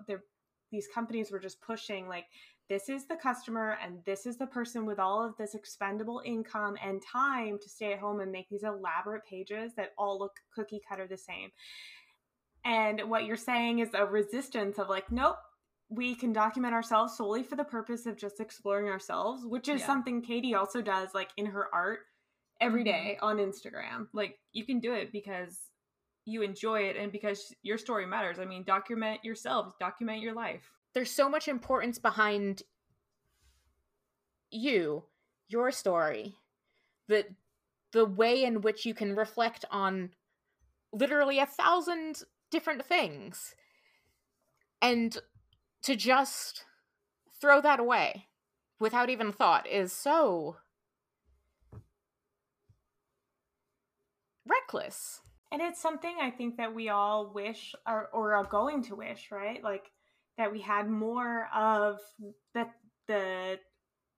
these 0.72 0.88
companies 0.94 1.32
were 1.32 1.40
just 1.40 1.62
pushing 1.62 2.08
like 2.08 2.26
this 2.70 2.88
is 2.88 3.06
the 3.06 3.16
customer 3.16 3.78
and 3.84 3.98
this 4.06 4.28
is 4.28 4.38
the 4.38 4.46
person 4.46 4.86
with 4.86 5.00
all 5.00 5.26
of 5.26 5.36
this 5.38 5.56
expendable 5.56 6.22
income 6.24 6.78
and 6.84 7.02
time 7.02 7.58
to 7.60 7.68
stay 7.68 7.94
at 7.94 8.00
home 8.00 8.20
and 8.20 8.32
make 8.32 8.48
these 8.48 8.64
elaborate 8.64 9.26
pages 9.26 9.74
that 9.76 9.94
all 9.98 10.20
look 10.20 10.34
cookie 10.54 10.82
cutter 10.88 11.08
the 11.08 11.18
same. 11.18 11.50
And 12.66 13.02
what 13.10 13.26
you're 13.26 13.38
saying 13.38 13.80
is 13.80 13.90
a 13.96 14.06
resistance 14.06 14.78
of 14.78 14.88
like, 14.88 15.12
nope, 15.12 15.38
we 15.90 16.16
can 16.16 16.32
document 16.32 16.74
ourselves 16.74 17.18
solely 17.18 17.44
for 17.44 17.56
the 17.56 17.64
purpose 17.64 18.06
of 18.06 18.18
just 18.18 18.40
exploring 18.40 18.88
ourselves, 18.88 19.46
which 19.46 19.68
is 19.68 19.82
yeah. 19.82 19.88
something 19.88 20.22
Katie 20.22 20.54
also 20.54 20.82
does 20.82 21.10
like 21.14 21.30
in 21.38 21.48
her 21.48 21.68
art 21.74 22.02
every 22.62 22.84
day 22.84 23.18
mm-hmm. 23.22 23.26
on 23.26 23.38
Instagram. 23.38 24.08
Like 24.14 24.38
you 24.52 24.66
can 24.66 24.80
do 24.80 24.94
it 24.94 25.12
because 25.12 25.58
you 26.26 26.44
enjoy 26.44 26.82
it 26.82 26.96
and 26.96 27.12
because 27.12 27.54
your 27.64 27.78
story 27.78 28.06
matters. 28.06 28.38
I 28.40 28.46
mean, 28.46 28.64
document 28.64 29.24
yourself, 29.24 29.80
document 29.80 30.22
your 30.22 30.34
life 30.34 30.70
there's 30.94 31.12
so 31.12 31.30
much 31.30 31.48
importance 31.48 32.00
behind 32.00 32.64
you, 34.52 35.04
your 35.48 35.72
story, 35.72 36.36
the 37.08 37.26
the 37.92 38.06
way 38.06 38.44
in 38.44 38.62
which 38.62 38.86
you 38.86 38.94
can 38.94 39.16
reflect 39.16 39.66
on 39.72 40.12
literally 40.92 41.40
a 41.40 41.46
thousand 41.46 42.22
different 42.52 42.86
things. 42.86 43.56
And 44.82 45.18
to 45.84 45.96
just 45.96 46.66
throw 47.40 47.62
that 47.62 47.80
away 47.80 48.28
without 48.80 49.10
even 49.10 49.32
thought 49.32 49.68
is 49.68 49.92
so 49.92 50.58
reckless. 54.48 55.22
And 55.52 55.62
it's 55.62 55.82
something 55.82 56.18
I 56.22 56.30
think 56.30 56.58
that 56.58 56.74
we 56.74 56.90
all 56.90 57.32
wish 57.34 57.74
or, 57.88 58.10
or 58.14 58.36
are 58.36 58.44
going 58.44 58.84
to 58.84 58.96
wish, 58.96 59.30
right? 59.32 59.64
Like 59.64 59.90
that 60.38 60.52
we 60.52 60.62
had 60.62 60.90
more 60.90 61.48
of 61.54 62.00
the 62.54 62.68
the 63.08 63.60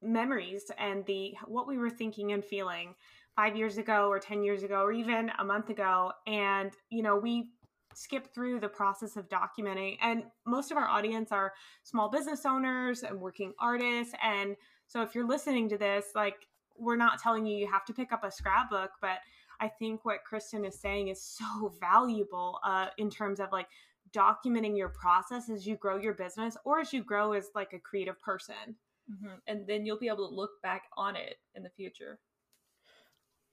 memories 0.01 0.71
and 0.77 1.05
the 1.05 1.33
what 1.45 1.67
we 1.67 1.77
were 1.77 1.89
thinking 1.89 2.31
and 2.31 2.43
feeling 2.43 2.95
five 3.35 3.55
years 3.55 3.77
ago 3.77 4.09
or 4.09 4.19
10 4.19 4.43
years 4.43 4.63
ago 4.63 4.81
or 4.81 4.91
even 4.91 5.31
a 5.39 5.43
month 5.43 5.69
ago 5.69 6.11
and 6.27 6.71
you 6.89 7.01
know 7.01 7.17
we 7.17 7.51
skip 7.93 8.33
through 8.33 8.60
the 8.60 8.67
process 8.67 9.15
of 9.17 9.27
documenting 9.29 9.98
and 10.01 10.24
most 10.45 10.71
of 10.71 10.77
our 10.77 10.88
audience 10.88 11.31
are 11.31 11.53
small 11.83 12.10
business 12.10 12.45
owners 12.45 13.03
and 13.03 13.19
working 13.19 13.53
artists 13.60 14.13
and 14.24 14.55
so 14.88 15.01
if 15.01 15.15
you're 15.15 15.27
listening 15.27 15.69
to 15.69 15.77
this 15.77 16.07
like 16.15 16.48
we're 16.77 16.95
not 16.95 17.19
telling 17.19 17.45
you 17.45 17.57
you 17.57 17.67
have 17.67 17.86
to 17.86 17.93
pick 17.93 18.12
up 18.12 18.24
a 18.24 18.31
scrapbook 18.31 18.91
but 19.01 19.19
i 19.60 19.67
think 19.67 20.03
what 20.05 20.24
kristen 20.24 20.65
is 20.65 20.79
saying 20.79 21.10
is 21.10 21.21
so 21.21 21.74
valuable 21.79 22.60
uh, 22.63 22.88
in 22.98 23.10
terms 23.10 23.39
of 23.39 23.51
like 23.51 23.67
documenting 24.13 24.77
your 24.77 24.89
process 24.89 25.50
as 25.50 25.65
you 25.65 25.75
grow 25.75 25.98
your 25.98 26.13
business 26.13 26.57
or 26.65 26.79
as 26.79 26.91
you 26.93 27.03
grow 27.03 27.33
as 27.33 27.50
like 27.55 27.74
a 27.74 27.79
creative 27.79 28.19
person. 28.21 28.75
Mm-hmm. 29.12 29.36
And 29.48 29.67
then 29.67 29.86
you'll 29.86 30.00
be 30.00 30.07
able 30.07 30.29
to 30.29 30.36
look 30.36 30.62
back 30.62 30.83
on 30.98 31.15
it 31.15 31.38
in 31.55 31.63
the 31.63 31.69
future. 31.69 32.19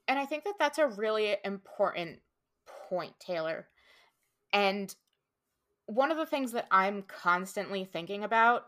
And 0.06 0.18
I 0.18 0.24
think 0.24 0.44
that 0.44 0.54
that's 0.58 0.78
a 0.78 0.88
really 0.88 1.36
important 1.44 2.20
point, 2.88 3.12
Taylor. 3.20 3.68
And 4.52 4.94
one 5.86 6.10
of 6.10 6.16
the 6.16 6.26
things 6.26 6.52
that 6.52 6.66
I'm 6.70 7.02
constantly 7.02 7.84
thinking 7.84 8.24
about 8.24 8.64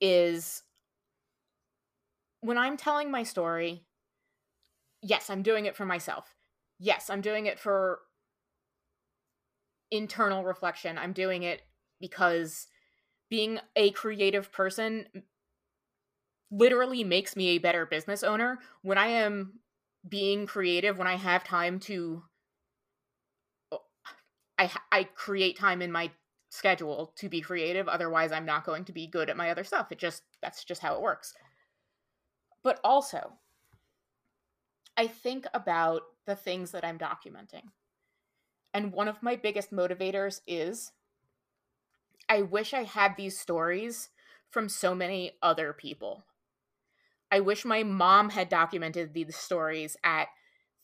is 0.00 0.62
when 2.40 2.58
I'm 2.58 2.76
telling 2.76 3.10
my 3.10 3.22
story, 3.22 3.84
yes, 5.02 5.30
I'm 5.30 5.42
doing 5.42 5.66
it 5.66 5.76
for 5.76 5.86
myself. 5.86 6.34
Yes, 6.78 7.10
I'm 7.10 7.20
doing 7.20 7.46
it 7.46 7.58
for 7.58 8.00
internal 9.90 10.44
reflection. 10.44 10.98
I'm 10.98 11.12
doing 11.12 11.42
it 11.42 11.62
because 12.00 12.66
being 13.30 13.58
a 13.74 13.90
creative 13.92 14.52
person 14.52 15.06
literally 16.50 17.02
makes 17.04 17.36
me 17.36 17.48
a 17.48 17.58
better 17.58 17.86
business 17.86 18.22
owner 18.22 18.58
when 18.82 18.98
I 18.98 19.08
am 19.08 19.60
being 20.08 20.46
creative, 20.46 20.98
when 20.98 21.08
I 21.08 21.16
have 21.16 21.44
time 21.44 21.80
to 21.80 22.22
I 24.58 24.70
I 24.92 25.04
create 25.04 25.58
time 25.58 25.82
in 25.82 25.92
my 25.92 26.10
schedule 26.48 27.12
to 27.16 27.28
be 27.28 27.40
creative 27.40 27.88
otherwise 27.88 28.32
I'm 28.32 28.46
not 28.46 28.64
going 28.64 28.84
to 28.84 28.92
be 28.92 29.06
good 29.06 29.28
at 29.28 29.36
my 29.36 29.50
other 29.50 29.64
stuff. 29.64 29.90
It 29.90 29.98
just 29.98 30.22
that's 30.42 30.64
just 30.64 30.82
how 30.82 30.94
it 30.94 31.02
works. 31.02 31.34
But 32.62 32.80
also 32.82 33.34
I 34.96 35.06
think 35.06 35.46
about 35.52 36.02
the 36.26 36.36
things 36.36 36.70
that 36.70 36.84
I'm 36.84 36.98
documenting. 36.98 37.64
And 38.72 38.92
one 38.92 39.08
of 39.08 39.22
my 39.22 39.36
biggest 39.36 39.72
motivators 39.72 40.40
is 40.46 40.92
I 42.28 42.42
wish 42.42 42.74
I 42.74 42.82
had 42.82 43.16
these 43.16 43.38
stories 43.38 44.08
from 44.50 44.68
so 44.68 44.94
many 44.94 45.32
other 45.42 45.72
people. 45.72 46.24
I 47.30 47.40
wish 47.40 47.64
my 47.64 47.82
mom 47.82 48.30
had 48.30 48.48
documented 48.48 49.12
these 49.12 49.36
stories 49.36 49.96
at 50.04 50.28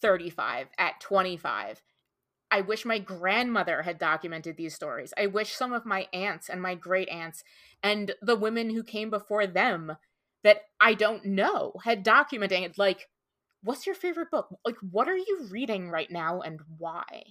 35, 0.01 0.69
at 0.79 1.01
25. 1.01 1.83
I 2.53 2.61
wish 2.61 2.85
my 2.85 2.99
grandmother 2.99 3.81
had 3.81 3.99
documented 3.99 4.59
these 4.59 4.75
stories. 4.75 5.15
I 5.17 5.27
wish 5.27 5.55
some 5.55 5.73
of 5.73 5.87
my 5.87 6.07
aunts 6.13 6.51
and 6.51 6.61
my 6.61 6.75
great 6.75 7.09
aunts 7.09 7.43
and 7.83 8.15
the 8.21 8.37
women 8.37 8.69
who 8.69 8.83
came 8.83 9.09
before 9.09 9.47
them 9.47 9.97
that 10.45 10.59
I 10.79 10.93
don't 10.93 11.25
know 11.25 11.73
had 11.83 12.03
documented, 12.03 12.77
like, 12.77 13.09
what's 13.63 13.87
your 13.87 13.95
favorite 13.95 14.31
book? 14.31 14.49
Like, 14.67 14.77
what 14.91 15.09
are 15.09 15.17
you 15.17 15.49
reading 15.51 15.89
right 15.89 16.11
now 16.11 16.43
and 16.43 16.61
why? 16.77 17.23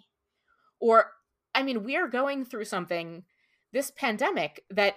Or, 0.79 1.11
I 1.53 1.61
mean, 1.61 1.83
we 1.83 1.95
are 1.97 2.07
going 2.07 2.43
through 2.43 2.65
something, 2.65 3.23
this 3.71 3.91
pandemic, 3.91 4.63
that, 4.71 4.95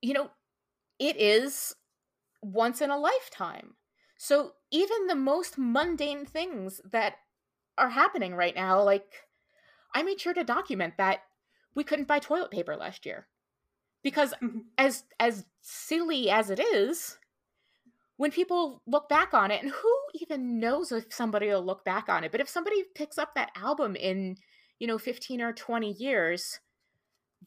you 0.00 0.14
know, 0.14 0.30
it 0.98 1.16
is 1.20 1.74
once 2.40 2.80
in 2.80 2.88
a 2.88 2.98
lifetime. 2.98 3.74
So 4.16 4.52
even 4.70 5.06
the 5.06 5.14
most 5.14 5.58
mundane 5.58 6.24
things 6.24 6.80
that 6.90 7.16
are 7.78 7.90
happening 7.90 8.34
right 8.34 8.54
now, 8.54 8.82
like, 8.82 9.06
I 9.94 10.02
made 10.02 10.20
sure 10.20 10.34
to 10.34 10.44
document 10.44 10.94
that 10.98 11.20
we 11.74 11.84
couldn't 11.84 12.08
buy 12.08 12.18
toilet 12.18 12.50
paper 12.50 12.76
last 12.76 13.06
year. 13.06 13.26
Because 14.02 14.32
mm-hmm. 14.42 14.60
as 14.76 15.04
as 15.18 15.44
silly 15.60 16.30
as 16.30 16.50
it 16.50 16.60
is, 16.60 17.18
when 18.16 18.30
people 18.30 18.82
look 18.86 19.08
back 19.08 19.34
on 19.34 19.50
it, 19.50 19.62
and 19.62 19.72
who 19.72 19.94
even 20.14 20.60
knows 20.60 20.92
if 20.92 21.06
somebody 21.10 21.48
will 21.48 21.64
look 21.64 21.84
back 21.84 22.08
on 22.08 22.24
it, 22.24 22.32
but 22.32 22.40
if 22.40 22.48
somebody 22.48 22.84
picks 22.94 23.18
up 23.18 23.34
that 23.34 23.50
album 23.56 23.96
in, 23.96 24.36
you 24.78 24.86
know, 24.86 24.98
15 24.98 25.40
or 25.40 25.52
20 25.52 25.92
years, 25.92 26.60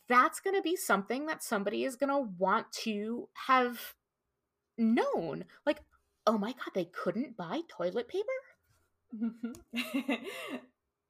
that's 0.08 0.40
going 0.40 0.56
to 0.56 0.62
be 0.62 0.76
something 0.76 1.26
that 1.26 1.44
somebody 1.44 1.84
is 1.84 1.96
going 1.96 2.10
to 2.10 2.32
want 2.38 2.72
to 2.84 3.30
have 3.48 3.96
known. 4.78 5.46
Like, 5.66 5.82
oh 6.26 6.38
my 6.38 6.52
God, 6.52 6.72
they 6.74 6.86
couldn't 6.86 7.38
buy 7.38 7.62
toilet 7.68 8.08
paper? 8.08 8.28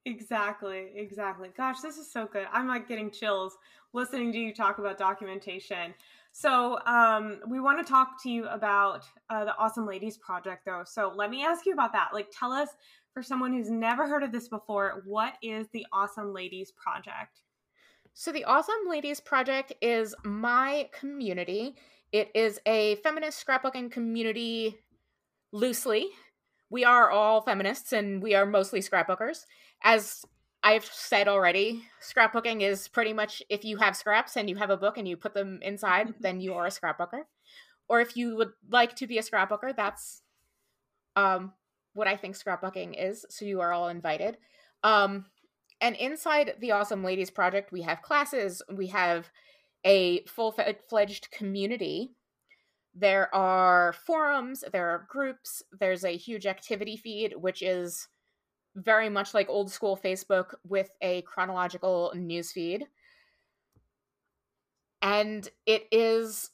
exactly, 0.05 0.91
exactly. 0.96 1.50
Gosh, 1.55 1.81
this 1.81 1.98
is 1.98 2.12
so 2.12 2.27
good. 2.31 2.48
I'm 2.51 2.67
like 2.67 2.88
getting 2.88 3.12
chills 3.12 3.58
listening 3.93 4.31
to 4.31 4.38
you 4.38 4.53
talk 4.53 4.79
about 4.79 4.98
documentation. 4.98 5.93
So, 6.34 6.79
um, 6.86 7.41
we 7.48 7.60
want 7.60 7.86
to 7.86 7.89
talk 7.89 8.22
to 8.24 8.29
you 8.29 8.48
about 8.48 9.03
uh, 9.29 9.43
the 9.43 9.55
Awesome 9.58 9.86
Ladies 9.86 10.17
Project, 10.17 10.63
though. 10.65 10.84
So, 10.86 11.12
let 11.13 11.29
me 11.29 11.43
ask 11.43 11.65
you 11.65 11.74
about 11.74 11.91
that. 11.91 12.10
Like, 12.13 12.27
tell 12.31 12.53
us, 12.53 12.70
for 13.13 13.22
someone 13.22 13.51
who's 13.51 13.70
never 13.70 14.08
heard 14.08 14.24
of 14.24 14.31
this 14.31 14.48
before, 14.48 15.03
what 15.05 15.34
is 15.43 15.67
the 15.74 15.86
Awesome 15.91 16.34
Ladies 16.34 16.72
Project? 16.72 17.41
So, 18.13 18.31
the 18.31 18.46
Awesome 18.46 18.89
Ladies 18.89 19.20
Project 19.20 19.74
is 19.81 20.15
my 20.24 20.89
community. 20.98 21.75
It 22.13 22.31
is 22.34 22.62
a 22.65 22.96
feminist 22.96 23.46
scrapbooking 23.46 23.91
community 23.91 24.77
loosely. 25.51 26.08
We 26.72 26.86
are 26.86 27.12
all 27.12 27.42
feminists 27.42 27.92
and 27.92 28.24
we 28.24 28.34
are 28.34 28.46
mostly 28.46 28.80
scrapbookers. 28.80 29.46
As 29.84 30.24
I've 30.63 30.86
said 30.86 31.28
already, 31.28 31.84
scrapbooking 32.01 32.62
is 32.62 32.88
pretty 32.88 33.12
much 33.12 33.44
if 33.50 33.66
you 33.66 33.78
have 33.78 33.98
scraps 33.98 34.38
and 34.38 34.50
you 34.50 34.56
have 34.56 34.70
a 34.70 34.78
book 34.78 34.98
and 34.98 35.06
you 35.06 35.18
put 35.18 35.34
them 35.34 35.60
inside, 35.62 36.13
then 36.22 36.40
you 36.40 36.54
are 36.54 36.66
a 36.66 36.70
scrapbooker. 36.70 37.24
Or 37.90 38.00
if 38.00 38.16
you 38.16 38.38
would 38.38 38.54
like 38.70 38.96
to 38.96 39.06
be 39.06 39.18
a 39.18 39.22
scrapbooker, 39.22 39.75
that's 39.75 40.22
um, 41.18 41.51
what 41.94 42.08
I 42.08 42.16
think 42.16 42.38
scrapbooking 42.38 42.96
is. 42.98 43.25
So 43.30 43.44
you 43.44 43.60
are 43.60 43.74
all 43.74 43.90
invited. 43.90 44.38
Um, 44.82 45.25
and 45.82 45.98
inside 45.98 46.54
the 46.62 46.72
Awesome 46.72 47.04
Ladies 47.04 47.32
Project, 47.32 47.74
we 47.74 47.82
have 47.82 48.01
classes, 48.01 48.62
we 48.74 48.88
have 48.88 49.30
a 49.84 50.24
full 50.24 50.56
fledged 50.88 51.32
community. 51.32 52.12
There 52.94 53.34
are 53.34 53.94
forums, 54.06 54.64
there 54.72 54.90
are 54.90 55.08
groups, 55.10 55.64
there's 55.80 56.04
a 56.04 56.18
huge 56.18 56.46
activity 56.46 56.98
feed, 56.98 57.36
which 57.38 57.62
is 57.62 58.08
very 58.76 59.10
much 59.10 59.34
like 59.34 59.50
old 59.50 59.72
school 59.72 59.98
Facebook 59.98 60.54
with 60.68 60.90
a 61.02 61.22
chronological 61.24 62.12
news 62.16 62.52
feed. 62.52 62.88
And 65.02 65.48
it 65.66 65.88
is 65.92 66.52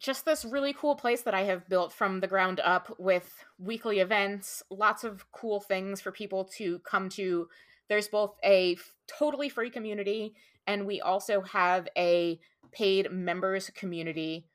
just 0.00 0.24
this 0.24 0.44
really 0.44 0.72
cool 0.72 0.96
place 0.96 1.22
that 1.22 1.34
I 1.34 1.42
have 1.42 1.68
built 1.68 1.92
from 1.92 2.20
the 2.20 2.26
ground 2.26 2.58
up 2.64 2.94
with 2.98 3.44
weekly 3.58 3.98
events, 3.98 4.62
lots 4.70 5.04
of 5.04 5.30
cool 5.30 5.60
things 5.60 6.00
for 6.00 6.10
people 6.10 6.44
to 6.56 6.78
come 6.80 7.10
to. 7.10 7.48
There's 7.88 8.08
both 8.08 8.36
a 8.42 8.74
f- 8.74 8.94
totally 9.06 9.50
free 9.50 9.68
community, 9.68 10.34
and 10.66 10.86
we 10.86 11.02
also 11.02 11.42
have 11.42 11.86
a 11.98 12.40
paid 12.72 13.12
members 13.12 13.70
community 13.74 14.46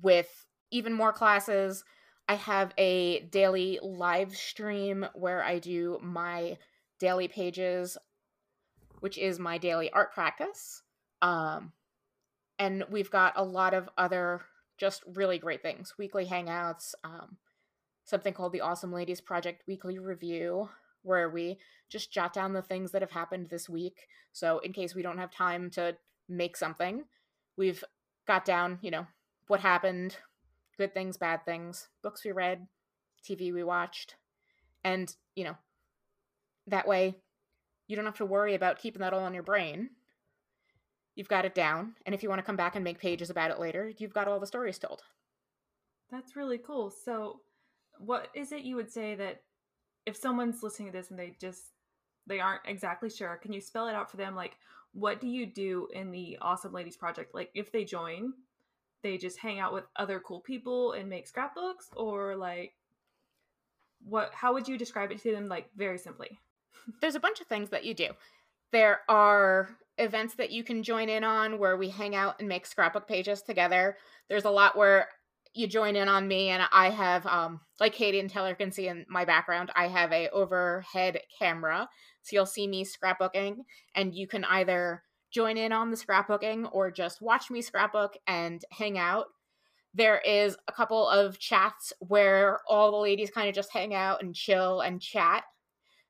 with 0.00 0.46
even 0.70 0.92
more 0.92 1.12
classes. 1.12 1.84
I 2.28 2.34
have 2.34 2.72
a 2.78 3.20
daily 3.30 3.78
live 3.82 4.34
stream 4.36 5.06
where 5.14 5.42
I 5.42 5.58
do 5.58 5.98
my 6.02 6.56
daily 6.98 7.28
pages, 7.28 7.98
which 9.00 9.18
is 9.18 9.38
my 9.38 9.58
daily 9.58 9.90
art 9.90 10.12
practice. 10.12 10.82
Um, 11.20 11.72
and 12.58 12.84
we've 12.90 13.10
got 13.10 13.34
a 13.36 13.44
lot 13.44 13.74
of 13.74 13.88
other 13.98 14.42
just 14.78 15.02
really 15.14 15.38
great 15.38 15.62
things 15.62 15.94
weekly 15.98 16.26
hangouts, 16.26 16.94
um, 17.04 17.36
something 18.04 18.32
called 18.32 18.52
the 18.52 18.60
Awesome 18.60 18.92
Ladies 18.92 19.20
Project 19.20 19.62
Weekly 19.66 19.98
Review, 19.98 20.68
where 21.02 21.28
we 21.28 21.58
just 21.88 22.12
jot 22.12 22.32
down 22.32 22.52
the 22.52 22.62
things 22.62 22.92
that 22.92 23.02
have 23.02 23.10
happened 23.10 23.48
this 23.48 23.68
week. 23.68 24.06
So, 24.32 24.58
in 24.60 24.72
case 24.72 24.94
we 24.94 25.02
don't 25.02 25.18
have 25.18 25.30
time 25.30 25.70
to 25.70 25.96
make 26.28 26.56
something, 26.56 27.04
we've 27.56 27.84
got 28.26 28.44
down, 28.44 28.78
you 28.82 28.90
know, 28.90 29.06
what 29.48 29.60
happened, 29.60 30.16
good 30.78 30.94
things, 30.94 31.16
bad 31.16 31.44
things, 31.44 31.88
books 32.02 32.24
we 32.24 32.32
read, 32.32 32.66
TV 33.28 33.52
we 33.52 33.64
watched. 33.64 34.16
And, 34.84 35.14
you 35.34 35.44
know, 35.44 35.56
that 36.66 36.86
way 36.86 37.16
you 37.86 37.96
don't 37.96 38.04
have 38.04 38.16
to 38.16 38.26
worry 38.26 38.54
about 38.54 38.78
keeping 38.78 39.00
that 39.00 39.12
all 39.12 39.26
in 39.26 39.34
your 39.34 39.42
brain. 39.42 39.90
You've 41.14 41.28
got 41.28 41.44
it 41.44 41.54
down. 41.54 41.94
And 42.06 42.14
if 42.14 42.22
you 42.22 42.28
want 42.28 42.38
to 42.38 42.46
come 42.46 42.56
back 42.56 42.74
and 42.74 42.84
make 42.84 42.98
pages 42.98 43.30
about 43.30 43.50
it 43.50 43.60
later, 43.60 43.92
you've 43.98 44.14
got 44.14 44.28
all 44.28 44.40
the 44.40 44.46
stories 44.46 44.78
told. 44.78 45.02
That's 46.10 46.36
really 46.36 46.58
cool. 46.58 46.90
So, 46.90 47.40
what 47.98 48.28
is 48.34 48.52
it 48.52 48.62
you 48.62 48.76
would 48.76 48.90
say 48.90 49.14
that 49.14 49.42
if 50.06 50.16
someone's 50.16 50.62
listening 50.62 50.90
to 50.90 50.98
this 50.98 51.10
and 51.10 51.18
they 51.18 51.36
just 51.40 51.62
they 52.26 52.40
aren't 52.40 52.62
exactly 52.66 53.10
sure, 53.10 53.38
can 53.42 53.52
you 53.52 53.60
spell 53.60 53.88
it 53.88 53.94
out 53.94 54.10
for 54.10 54.16
them 54.16 54.34
like 54.34 54.56
what 54.92 55.20
do 55.20 55.26
you 55.26 55.46
do 55.46 55.88
in 55.92 56.10
the 56.10 56.38
Awesome 56.40 56.72
Ladies 56.72 56.96
project? 56.96 57.34
Like 57.34 57.50
if 57.54 57.72
they 57.72 57.84
join, 57.84 58.32
they 59.02 59.18
just 59.18 59.38
hang 59.38 59.58
out 59.58 59.72
with 59.72 59.84
other 59.96 60.20
cool 60.20 60.40
people 60.40 60.92
and 60.92 61.08
make 61.08 61.26
scrapbooks? 61.26 61.88
Or 61.96 62.36
like 62.36 62.74
what 64.04 64.32
how 64.32 64.52
would 64.52 64.66
you 64.66 64.76
describe 64.76 65.12
it 65.12 65.22
to 65.22 65.32
them 65.32 65.48
like 65.48 65.68
very 65.76 65.98
simply? 65.98 66.38
There's 67.00 67.14
a 67.14 67.20
bunch 67.20 67.40
of 67.40 67.46
things 67.46 67.70
that 67.70 67.84
you 67.84 67.94
do. 67.94 68.08
There 68.72 69.00
are 69.08 69.76
events 69.98 70.34
that 70.36 70.50
you 70.50 70.64
can 70.64 70.82
join 70.82 71.08
in 71.08 71.22
on 71.22 71.58
where 71.58 71.76
we 71.76 71.90
hang 71.90 72.14
out 72.14 72.36
and 72.40 72.48
make 72.48 72.66
scrapbook 72.66 73.06
pages 73.06 73.42
together. 73.42 73.96
There's 74.28 74.46
a 74.46 74.50
lot 74.50 74.76
where 74.76 75.08
you 75.54 75.66
join 75.66 75.96
in 75.96 76.08
on 76.08 76.26
me 76.26 76.48
and 76.48 76.62
i 76.72 76.88
have 76.88 77.26
um 77.26 77.60
like 77.78 77.92
katie 77.92 78.20
and 78.20 78.30
taylor 78.30 78.54
can 78.54 78.72
see 78.72 78.88
in 78.88 79.04
my 79.06 79.24
background 79.24 79.70
i 79.76 79.86
have 79.86 80.10
a 80.12 80.30
overhead 80.30 81.20
camera. 81.38 81.88
So 82.22 82.36
you'll 82.36 82.46
see 82.46 82.66
me 82.66 82.84
scrapbooking 82.84 83.58
and 83.94 84.14
you 84.14 84.26
can 84.26 84.44
either 84.44 85.02
join 85.32 85.56
in 85.56 85.72
on 85.72 85.90
the 85.90 85.96
scrapbooking 85.96 86.68
or 86.72 86.90
just 86.90 87.22
watch 87.22 87.50
me 87.50 87.62
scrapbook 87.62 88.16
and 88.26 88.64
hang 88.70 88.98
out. 88.98 89.26
There 89.94 90.20
is 90.20 90.56
a 90.68 90.72
couple 90.72 91.08
of 91.08 91.38
chats 91.38 91.92
where 91.98 92.60
all 92.68 92.92
the 92.92 92.96
ladies 92.98 93.30
kind 93.30 93.48
of 93.48 93.54
just 93.54 93.72
hang 93.72 93.94
out 93.94 94.22
and 94.22 94.34
chill 94.34 94.80
and 94.80 95.00
chat. 95.00 95.44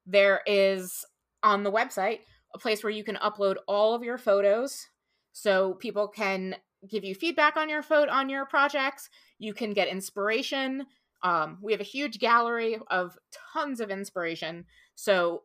There 0.07 0.43
is 0.47 1.05
on 1.43 1.63
the 1.63 1.73
website 1.73 2.21
a 2.55 2.59
place 2.59 2.85
where 2.85 2.91
you 2.91 3.05
can 3.05 3.17
upload 3.17 3.57
all 3.67 3.95
of 3.95 4.03
your 4.03 4.19
photos 4.19 4.87
so 5.33 5.75
people 5.75 6.07
can 6.07 6.57
give 6.89 7.05
you 7.05 7.15
feedback 7.15 7.57
on 7.57 7.69
your 7.69 7.83
photo 7.83 8.13
on 8.13 8.29
your 8.29 8.45
projects. 8.45 9.09
You 9.39 9.55
can 9.55 9.73
get 9.73 9.89
inspiration. 9.89 10.87
Um, 11.23 11.59
we 11.63 11.73
have 11.73 11.81
a 11.81 11.85
huge 11.85 12.19
gallery 12.19 12.79
of 12.91 13.17
tons 13.53 13.81
of 13.81 13.91
inspiration. 13.91 14.67
So 14.95 15.45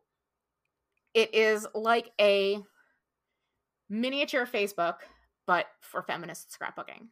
it 1.14 1.34
is 1.34 1.66
like 1.74 2.10
a 2.20 2.60
miniature 3.88 4.46
Facebook, 4.46 4.96
but 5.46 5.66
for 5.80 6.02
feminist 6.02 6.56
scrapbooking, 6.58 7.08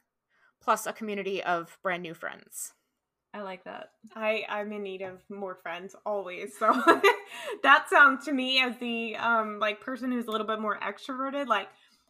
plus 0.61 0.87
a 0.87 0.93
community 0.93 1.43
of 1.43 1.79
brand 1.83 2.03
new 2.03 2.15
friends. 2.15 2.73
I 3.37 3.43
like 3.43 3.65
that. 3.65 3.91
I 4.15 4.45
I'm 4.49 4.73
in 4.73 4.83
need 4.83 5.03
of 5.03 5.23
more 5.29 5.57
friends 5.57 5.95
always. 6.07 6.57
So 6.59 6.73
that 7.62 7.87
sounds 7.91 8.25
to 8.25 8.33
me 8.33 8.62
as 8.62 8.79
the 8.79 9.17
um 9.17 9.59
like 9.59 9.81
person 9.81 10.11
who's 10.11 10.27
a 10.27 10.31
little 10.31 10.47
bit 10.47 10.59
more 10.59 10.79
extroverted. 10.81 11.47
Like 11.47 11.69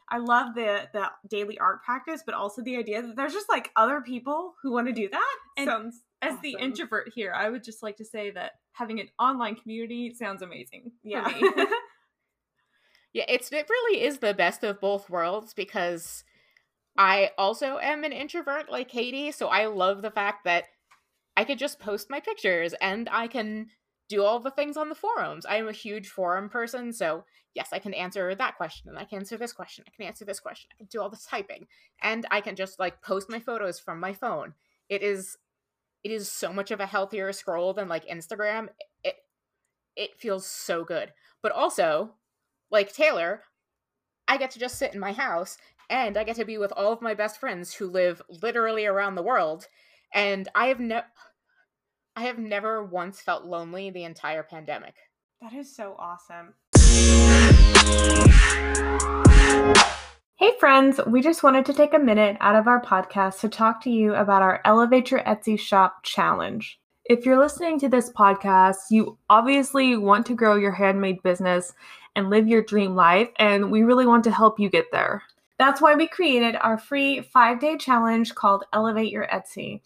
I 0.09 0.19
love 0.19 0.55
the 0.55 0.89
the 0.93 1.11
daily 1.29 1.59
art 1.59 1.83
practice, 1.83 2.23
but 2.25 2.37
also 2.37 2.63
the 2.63 2.77
idea 2.77 3.03
that 3.03 3.17
there's 3.17 3.33
just 3.33 3.49
like 3.49 3.73
other 3.75 4.01
people 4.01 4.55
who 4.63 4.71
want 4.71 4.87
to 4.87 4.93
do 4.93 5.09
that. 5.09 5.37
And 5.57 5.67
sounds 5.67 6.03
as 6.23 6.35
awesome. 6.35 6.43
the 6.43 6.57
introvert 6.61 7.11
here, 7.13 7.33
I 7.35 7.51
would 7.51 7.65
just 7.65 7.83
like 7.83 7.97
to 7.97 8.05
say 8.05 8.31
that 8.31 8.53
having 8.73 9.01
an 9.01 9.09
online 9.19 9.57
community 9.57 10.15
sounds 10.15 10.43
amazing. 10.43 10.93
Yeah. 11.03 11.27
Yeah, 13.17 13.25
it's 13.31 13.51
it 13.51 13.67
really 13.71 14.03
is 14.03 14.19
the 14.19 14.35
best 14.35 14.63
of 14.63 14.79
both 14.79 15.09
worlds 15.09 15.55
because 15.55 16.23
I 16.99 17.31
also 17.39 17.79
am 17.79 18.05
an 18.05 18.13
introvert 18.13 18.71
like 18.71 18.91
Katie, 18.91 19.33
so 19.33 19.47
I 19.49 19.65
love 19.69 20.03
the 20.03 20.11
fact 20.11 20.45
that 20.45 20.65
I 21.35 21.45
could 21.45 21.59
just 21.59 21.81
post 21.81 22.11
my 22.11 22.21
pictures 22.21 22.75
and 22.79 23.09
I 23.11 23.27
can 23.27 23.69
do 24.11 24.23
all 24.23 24.39
the 24.39 24.51
things 24.51 24.77
on 24.77 24.91
the 24.91 24.95
forums. 24.95 25.47
I 25.47 25.57
am 25.57 25.67
a 25.67 25.73
huge 25.73 26.09
forum 26.09 26.51
person, 26.51 26.93
so 26.93 27.25
yes, 27.55 27.71
I 27.73 27.79
can 27.79 27.95
answer 27.95 28.35
that 28.35 28.59
question 28.59 28.91
and 28.91 28.99
I 28.99 29.05
can 29.05 29.21
answer 29.21 29.39
this 29.39 29.55
question. 29.55 29.87
I 29.89 29.97
can 29.97 30.05
answer 30.05 30.27
this 30.27 30.39
question. 30.39 30.69
I 30.75 30.77
can 30.77 30.89
do 30.91 31.01
all 31.01 31.09
the 31.09 31.17
typing 31.17 31.69
and 32.03 32.27
I 32.31 32.43
can 32.43 32.55
just 32.55 32.79
like 32.79 33.01
post 33.01 33.31
my 33.31 33.41
photos 33.41 33.79
from 33.81 33.99
my 33.99 34.13
phone. 34.13 34.53
It 34.91 35.03
is 35.03 35.39
it 36.05 36.11
is 36.11 36.31
so 36.31 36.53
much 36.53 36.71
of 36.71 36.81
a 36.81 36.87
healthier 36.87 37.33
scroll 37.33 37.73
than 37.73 37.89
like 37.89 38.07
Instagram. 38.07 38.69
It 39.03 39.17
it 39.97 40.21
feels 40.21 40.45
so 40.45 40.85
good. 40.85 41.15
But 41.43 41.53
also, 41.53 42.17
like 42.71 42.93
Taylor, 42.93 43.43
I 44.29 44.37
get 44.37 44.51
to 44.53 44.59
just 44.59 44.79
sit 44.79 44.95
in 44.95 45.01
my 45.01 45.13
house 45.13 45.57
and 45.89 46.17
I 46.17 46.25
get 46.25 46.37
to 46.37 46.45
be 46.45 46.59
with 46.59 46.73
all 46.73 46.93
of 46.93 47.03
my 47.03 47.15
best 47.15 47.39
friends 47.39 47.75
who 47.75 47.87
live 47.87 48.21
literally 48.29 48.87
around 48.87 49.15
the 49.15 49.23
world. 49.23 49.69
And 50.13 50.49
I 50.55 50.67
have 50.67 50.81
never 50.81 51.07
I 52.19 52.23
have 52.23 52.39
never 52.39 52.83
once 52.83 53.21
felt 53.21 53.45
lonely 53.45 53.91
the 53.91 54.05
entire 54.05 54.43
pandemic. 54.43 54.95
That 55.43 55.53
is 55.53 55.77
so 55.77 55.95
awesome. 55.99 56.55
Hey, 60.37 60.53
friends, 60.59 60.99
we 61.07 61.21
just 61.21 61.43
wanted 61.43 61.67
to 61.67 61.75
take 61.75 61.93
a 61.93 61.99
minute 61.99 62.39
out 62.41 62.57
of 62.57 62.67
our 62.67 62.81
podcast 62.81 63.41
to 63.41 63.51
talk 63.51 63.83
to 63.83 63.91
you 63.91 64.15
about 64.15 64.41
our 64.41 64.63
Elevate 64.65 65.11
Your 65.11 65.21
Etsy 65.25 65.59
Shop 65.61 65.99
challenge. 66.05 66.81
If 67.05 67.27
you're 67.27 67.39
listening 67.39 67.79
to 67.81 67.89
this 67.89 68.11
podcast, 68.11 68.77
you 68.91 69.19
obviously 69.29 69.97
want 69.97 70.25
to 70.27 70.35
grow 70.35 70.57
your 70.57 70.73
handmade 70.73 71.23
business 71.23 71.75
and 72.17 72.31
live 72.31 72.49
your 72.49 72.63
dream 72.63 72.97
life, 72.97 73.29
and 73.37 73.71
we 73.71 73.83
really 73.83 74.07
want 74.07 74.25
to 74.25 74.33
help 74.33 74.59
you 74.59 74.69
get 74.69 74.87
there. 74.91 75.23
That's 75.59 75.81
why 75.81 75.95
we 75.95 76.09
created 76.09 76.57
our 76.57 76.79
free 76.79 77.21
five 77.21 77.61
day 77.61 77.77
challenge 77.77 78.35
called 78.35 78.65
Elevate 78.73 79.13
Your 79.13 79.27
Etsy. 79.29 79.81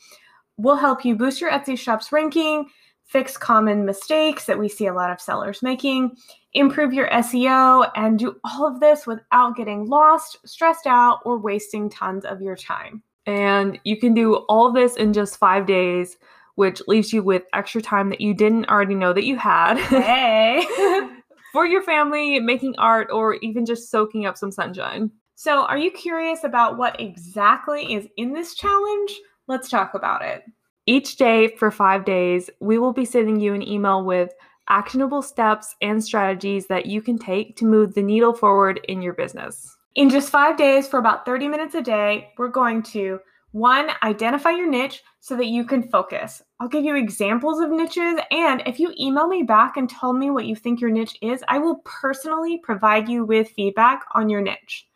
We'll 0.56 0.76
help 0.76 1.04
you 1.04 1.16
boost 1.16 1.40
your 1.40 1.50
Etsy 1.50 1.78
shop's 1.78 2.12
ranking, 2.12 2.66
fix 3.04 3.36
common 3.36 3.84
mistakes 3.84 4.46
that 4.46 4.58
we 4.58 4.68
see 4.68 4.86
a 4.86 4.94
lot 4.94 5.10
of 5.10 5.20
sellers 5.20 5.62
making, 5.62 6.16
improve 6.54 6.92
your 6.92 7.08
SEO, 7.10 7.90
and 7.94 8.18
do 8.18 8.36
all 8.44 8.66
of 8.66 8.80
this 8.80 9.06
without 9.06 9.56
getting 9.56 9.86
lost, 9.86 10.38
stressed 10.44 10.86
out, 10.86 11.20
or 11.24 11.38
wasting 11.38 11.90
tons 11.90 12.24
of 12.24 12.40
your 12.40 12.56
time. 12.56 13.02
And 13.26 13.78
you 13.84 13.96
can 13.96 14.14
do 14.14 14.36
all 14.48 14.72
this 14.72 14.96
in 14.96 15.12
just 15.12 15.38
five 15.38 15.66
days, 15.66 16.16
which 16.56 16.82
leaves 16.88 17.12
you 17.12 17.22
with 17.22 17.44
extra 17.52 17.80
time 17.80 18.10
that 18.10 18.20
you 18.20 18.34
didn't 18.34 18.68
already 18.68 18.94
know 18.94 19.12
that 19.12 19.24
you 19.24 19.36
had. 19.36 19.78
Hey! 19.88 21.08
for 21.52 21.66
your 21.66 21.82
family, 21.82 22.38
making 22.40 22.74
art, 22.78 23.08
or 23.12 23.34
even 23.36 23.66
just 23.66 23.90
soaking 23.90 24.26
up 24.26 24.36
some 24.36 24.52
sunshine. 24.52 25.10
so, 25.34 25.62
are 25.64 25.78
you 25.78 25.90
curious 25.90 26.44
about 26.44 26.76
what 26.76 27.00
exactly 27.00 27.94
is 27.94 28.06
in 28.16 28.32
this 28.32 28.54
challenge? 28.54 29.12
Let's 29.46 29.68
talk 29.68 29.94
about 29.94 30.22
it. 30.22 30.44
Each 30.86 31.16
day 31.16 31.48
for 31.56 31.70
five 31.70 32.04
days, 32.04 32.50
we 32.60 32.78
will 32.78 32.92
be 32.92 33.04
sending 33.04 33.40
you 33.40 33.54
an 33.54 33.66
email 33.66 34.04
with 34.04 34.32
actionable 34.68 35.22
steps 35.22 35.74
and 35.82 36.02
strategies 36.02 36.66
that 36.68 36.86
you 36.86 37.02
can 37.02 37.18
take 37.18 37.56
to 37.56 37.64
move 37.64 37.94
the 37.94 38.02
needle 38.02 38.32
forward 38.32 38.80
in 38.88 39.02
your 39.02 39.12
business. 39.12 39.76
In 39.96 40.08
just 40.08 40.30
five 40.30 40.56
days, 40.56 40.86
for 40.86 40.98
about 40.98 41.26
30 41.26 41.48
minutes 41.48 41.74
a 41.74 41.82
day, 41.82 42.32
we're 42.38 42.48
going 42.48 42.82
to 42.84 43.20
one, 43.52 43.90
identify 44.02 44.50
your 44.50 44.68
niche 44.68 45.02
so 45.18 45.36
that 45.36 45.46
you 45.46 45.64
can 45.64 45.82
focus. 45.82 46.42
I'll 46.60 46.68
give 46.68 46.84
you 46.84 46.96
examples 46.96 47.60
of 47.60 47.70
niches, 47.70 48.20
and 48.30 48.62
if 48.66 48.78
you 48.78 48.94
email 48.98 49.26
me 49.26 49.42
back 49.42 49.76
and 49.76 49.88
tell 49.88 50.12
me 50.12 50.30
what 50.30 50.46
you 50.46 50.54
think 50.54 50.80
your 50.80 50.90
niche 50.90 51.18
is, 51.20 51.42
I 51.48 51.58
will 51.58 51.82
personally 51.84 52.58
provide 52.58 53.08
you 53.08 53.24
with 53.24 53.50
feedback 53.50 54.04
on 54.14 54.30
your 54.30 54.40
niche. 54.40 54.86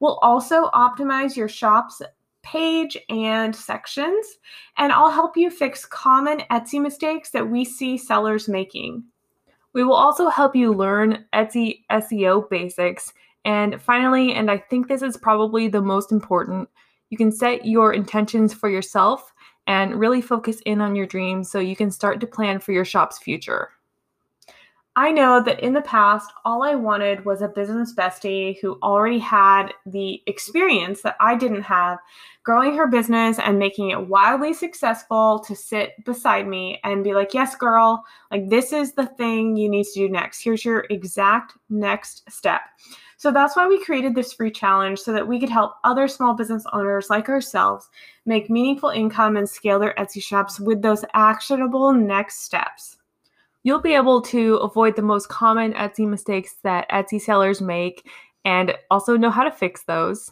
We'll 0.00 0.18
also 0.18 0.70
optimize 0.70 1.36
your 1.36 1.48
shop's 1.48 2.00
page 2.42 2.96
and 3.08 3.54
sections, 3.54 4.38
and 4.76 4.92
I'll 4.92 5.10
help 5.10 5.36
you 5.36 5.50
fix 5.50 5.84
common 5.84 6.42
Etsy 6.50 6.80
mistakes 6.80 7.30
that 7.30 7.48
we 7.48 7.64
see 7.64 7.98
sellers 7.98 8.48
making. 8.48 9.02
We 9.72 9.84
will 9.84 9.94
also 9.94 10.28
help 10.28 10.54
you 10.54 10.72
learn 10.72 11.24
Etsy 11.34 11.80
SEO 11.90 12.48
basics. 12.48 13.12
And 13.44 13.80
finally, 13.82 14.32
and 14.32 14.50
I 14.50 14.58
think 14.58 14.88
this 14.88 15.02
is 15.02 15.16
probably 15.16 15.68
the 15.68 15.82
most 15.82 16.12
important, 16.12 16.68
you 17.10 17.16
can 17.16 17.32
set 17.32 17.66
your 17.66 17.92
intentions 17.92 18.52
for 18.52 18.68
yourself 18.68 19.32
and 19.66 19.98
really 19.98 20.20
focus 20.20 20.60
in 20.66 20.80
on 20.80 20.94
your 20.94 21.06
dreams 21.06 21.50
so 21.50 21.58
you 21.58 21.76
can 21.76 21.90
start 21.90 22.20
to 22.20 22.26
plan 22.26 22.58
for 22.58 22.72
your 22.72 22.84
shop's 22.84 23.18
future. 23.18 23.70
I 24.98 25.12
know 25.12 25.42
that 25.42 25.60
in 25.60 25.74
the 25.74 25.82
past, 25.82 26.32
all 26.46 26.62
I 26.62 26.74
wanted 26.74 27.26
was 27.26 27.42
a 27.42 27.48
business 27.48 27.94
bestie 27.94 28.58
who 28.62 28.78
already 28.82 29.18
had 29.18 29.74
the 29.84 30.22
experience 30.26 31.02
that 31.02 31.16
I 31.20 31.36
didn't 31.36 31.64
have, 31.64 31.98
growing 32.44 32.74
her 32.76 32.86
business 32.86 33.38
and 33.38 33.58
making 33.58 33.90
it 33.90 34.08
wildly 34.08 34.54
successful 34.54 35.40
to 35.40 35.54
sit 35.54 36.02
beside 36.06 36.48
me 36.48 36.80
and 36.82 37.04
be 37.04 37.12
like, 37.12 37.34
Yes, 37.34 37.54
girl, 37.56 38.02
like 38.30 38.48
this 38.48 38.72
is 38.72 38.94
the 38.94 39.04
thing 39.04 39.54
you 39.54 39.68
need 39.68 39.84
to 39.84 39.92
do 39.92 40.08
next. 40.08 40.42
Here's 40.42 40.64
your 40.64 40.86
exact 40.88 41.52
next 41.68 42.22
step. 42.32 42.62
So 43.18 43.32
that's 43.32 43.56
why 43.56 43.66
we 43.66 43.82
created 43.82 44.14
this 44.14 44.34
free 44.34 44.50
challenge 44.50 44.98
so 44.98 45.12
that 45.12 45.26
we 45.26 45.40
could 45.40 45.48
help 45.48 45.76
other 45.84 46.06
small 46.06 46.34
business 46.34 46.64
owners 46.72 47.08
like 47.08 47.28
ourselves 47.30 47.88
make 48.26 48.50
meaningful 48.50 48.90
income 48.90 49.36
and 49.36 49.48
scale 49.48 49.78
their 49.78 49.94
Etsy 49.94 50.22
shops 50.22 50.60
with 50.60 50.82
those 50.82 51.04
actionable 51.14 51.92
next 51.92 52.42
steps. 52.42 52.98
You'll 53.62 53.80
be 53.80 53.94
able 53.94 54.20
to 54.22 54.56
avoid 54.56 54.96
the 54.96 55.02
most 55.02 55.28
common 55.28 55.72
Etsy 55.72 56.06
mistakes 56.06 56.56
that 56.62 56.88
Etsy 56.90 57.20
sellers 57.20 57.60
make 57.62 58.06
and 58.44 58.76
also 58.90 59.16
know 59.16 59.30
how 59.30 59.44
to 59.44 59.50
fix 59.50 59.82
those. 59.84 60.30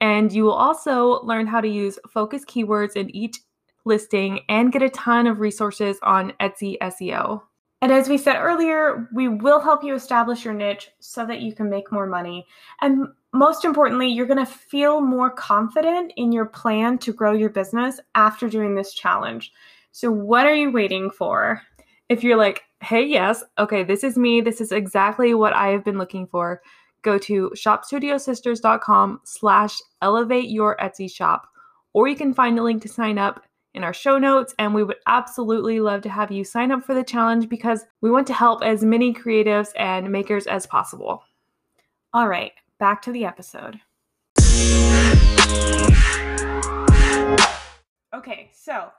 And 0.00 0.32
you 0.32 0.44
will 0.44 0.52
also 0.52 1.20
learn 1.24 1.46
how 1.46 1.60
to 1.60 1.68
use 1.68 1.98
focus 2.08 2.44
keywords 2.44 2.96
in 2.96 3.14
each 3.14 3.38
listing 3.84 4.40
and 4.48 4.72
get 4.72 4.82
a 4.82 4.90
ton 4.90 5.26
of 5.26 5.40
resources 5.40 5.98
on 6.02 6.32
Etsy 6.40 6.78
SEO. 6.78 7.42
And 7.84 7.92
as 7.92 8.08
we 8.08 8.16
said 8.16 8.40
earlier, 8.40 9.10
we 9.12 9.28
will 9.28 9.60
help 9.60 9.84
you 9.84 9.94
establish 9.94 10.42
your 10.42 10.54
niche 10.54 10.88
so 11.00 11.26
that 11.26 11.42
you 11.42 11.52
can 11.52 11.68
make 11.68 11.92
more 11.92 12.06
money. 12.06 12.46
And 12.80 13.08
most 13.34 13.66
importantly, 13.66 14.08
you're 14.08 14.24
going 14.24 14.38
to 14.38 14.50
feel 14.50 15.02
more 15.02 15.28
confident 15.28 16.10
in 16.16 16.32
your 16.32 16.46
plan 16.46 16.96
to 17.00 17.12
grow 17.12 17.32
your 17.32 17.50
business 17.50 18.00
after 18.14 18.48
doing 18.48 18.74
this 18.74 18.94
challenge. 18.94 19.52
So, 19.92 20.10
what 20.10 20.46
are 20.46 20.54
you 20.54 20.72
waiting 20.72 21.10
for? 21.10 21.60
If 22.08 22.24
you're 22.24 22.38
like, 22.38 22.62
hey, 22.80 23.04
yes, 23.04 23.44
okay, 23.58 23.84
this 23.84 24.02
is 24.02 24.16
me, 24.16 24.40
this 24.40 24.62
is 24.62 24.72
exactly 24.72 25.34
what 25.34 25.52
I 25.52 25.68
have 25.68 25.84
been 25.84 25.98
looking 25.98 26.26
for, 26.26 26.62
go 27.02 27.18
to 27.18 27.52
shopstudiosisters.com 27.54 29.20
slash 29.24 29.76
elevate 30.00 30.48
your 30.48 30.78
Etsy 30.78 31.12
shop, 31.12 31.48
or 31.92 32.08
you 32.08 32.16
can 32.16 32.32
find 32.32 32.58
a 32.58 32.62
link 32.62 32.80
to 32.80 32.88
sign 32.88 33.18
up 33.18 33.44
in 33.74 33.84
our 33.84 33.92
show 33.92 34.18
notes. 34.18 34.54
And 34.58 34.74
we 34.74 34.84
would 34.84 34.96
absolutely 35.06 35.80
love 35.80 36.02
to 36.02 36.08
have 36.08 36.30
you 36.30 36.44
sign 36.44 36.70
up 36.70 36.84
for 36.84 36.94
the 36.94 37.04
challenge 37.04 37.48
because 37.48 37.84
we 38.00 38.10
want 38.10 38.26
to 38.28 38.34
help 38.34 38.62
as 38.62 38.84
many 38.84 39.12
creatives 39.12 39.68
and 39.76 40.10
makers 40.10 40.46
as 40.46 40.66
possible. 40.66 41.22
All 42.12 42.28
right, 42.28 42.52
back 42.78 43.02
to 43.02 43.12
the 43.12 43.24
episode. 43.24 43.80
Okay, 48.14 48.50
so 48.54 48.90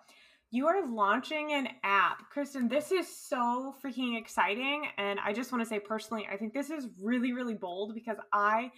you 0.52 0.68
are 0.68 0.88
launching 0.88 1.54
an 1.54 1.70
app. 1.84 2.30
Kristen, 2.30 2.68
this 2.68 2.92
is 2.92 3.08
so 3.08 3.74
freaking 3.84 4.18
exciting. 4.18 4.88
And 4.98 5.20
I 5.20 5.34
just 5.34 5.52
want 5.52 5.64
to 5.64 5.70
say 5.70 5.80
personally, 5.80 6.28
I 6.32 6.38
think 6.38 6.54
this 6.54 6.70
is 6.70 6.88
really, 7.02 7.34
really 7.34 7.56
bold 7.56 7.94
because 7.94 8.18
I 8.32 8.72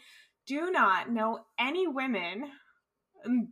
do 0.45 0.71
not 0.71 1.11
know 1.11 1.39
any 1.59 1.87
women 1.87 2.45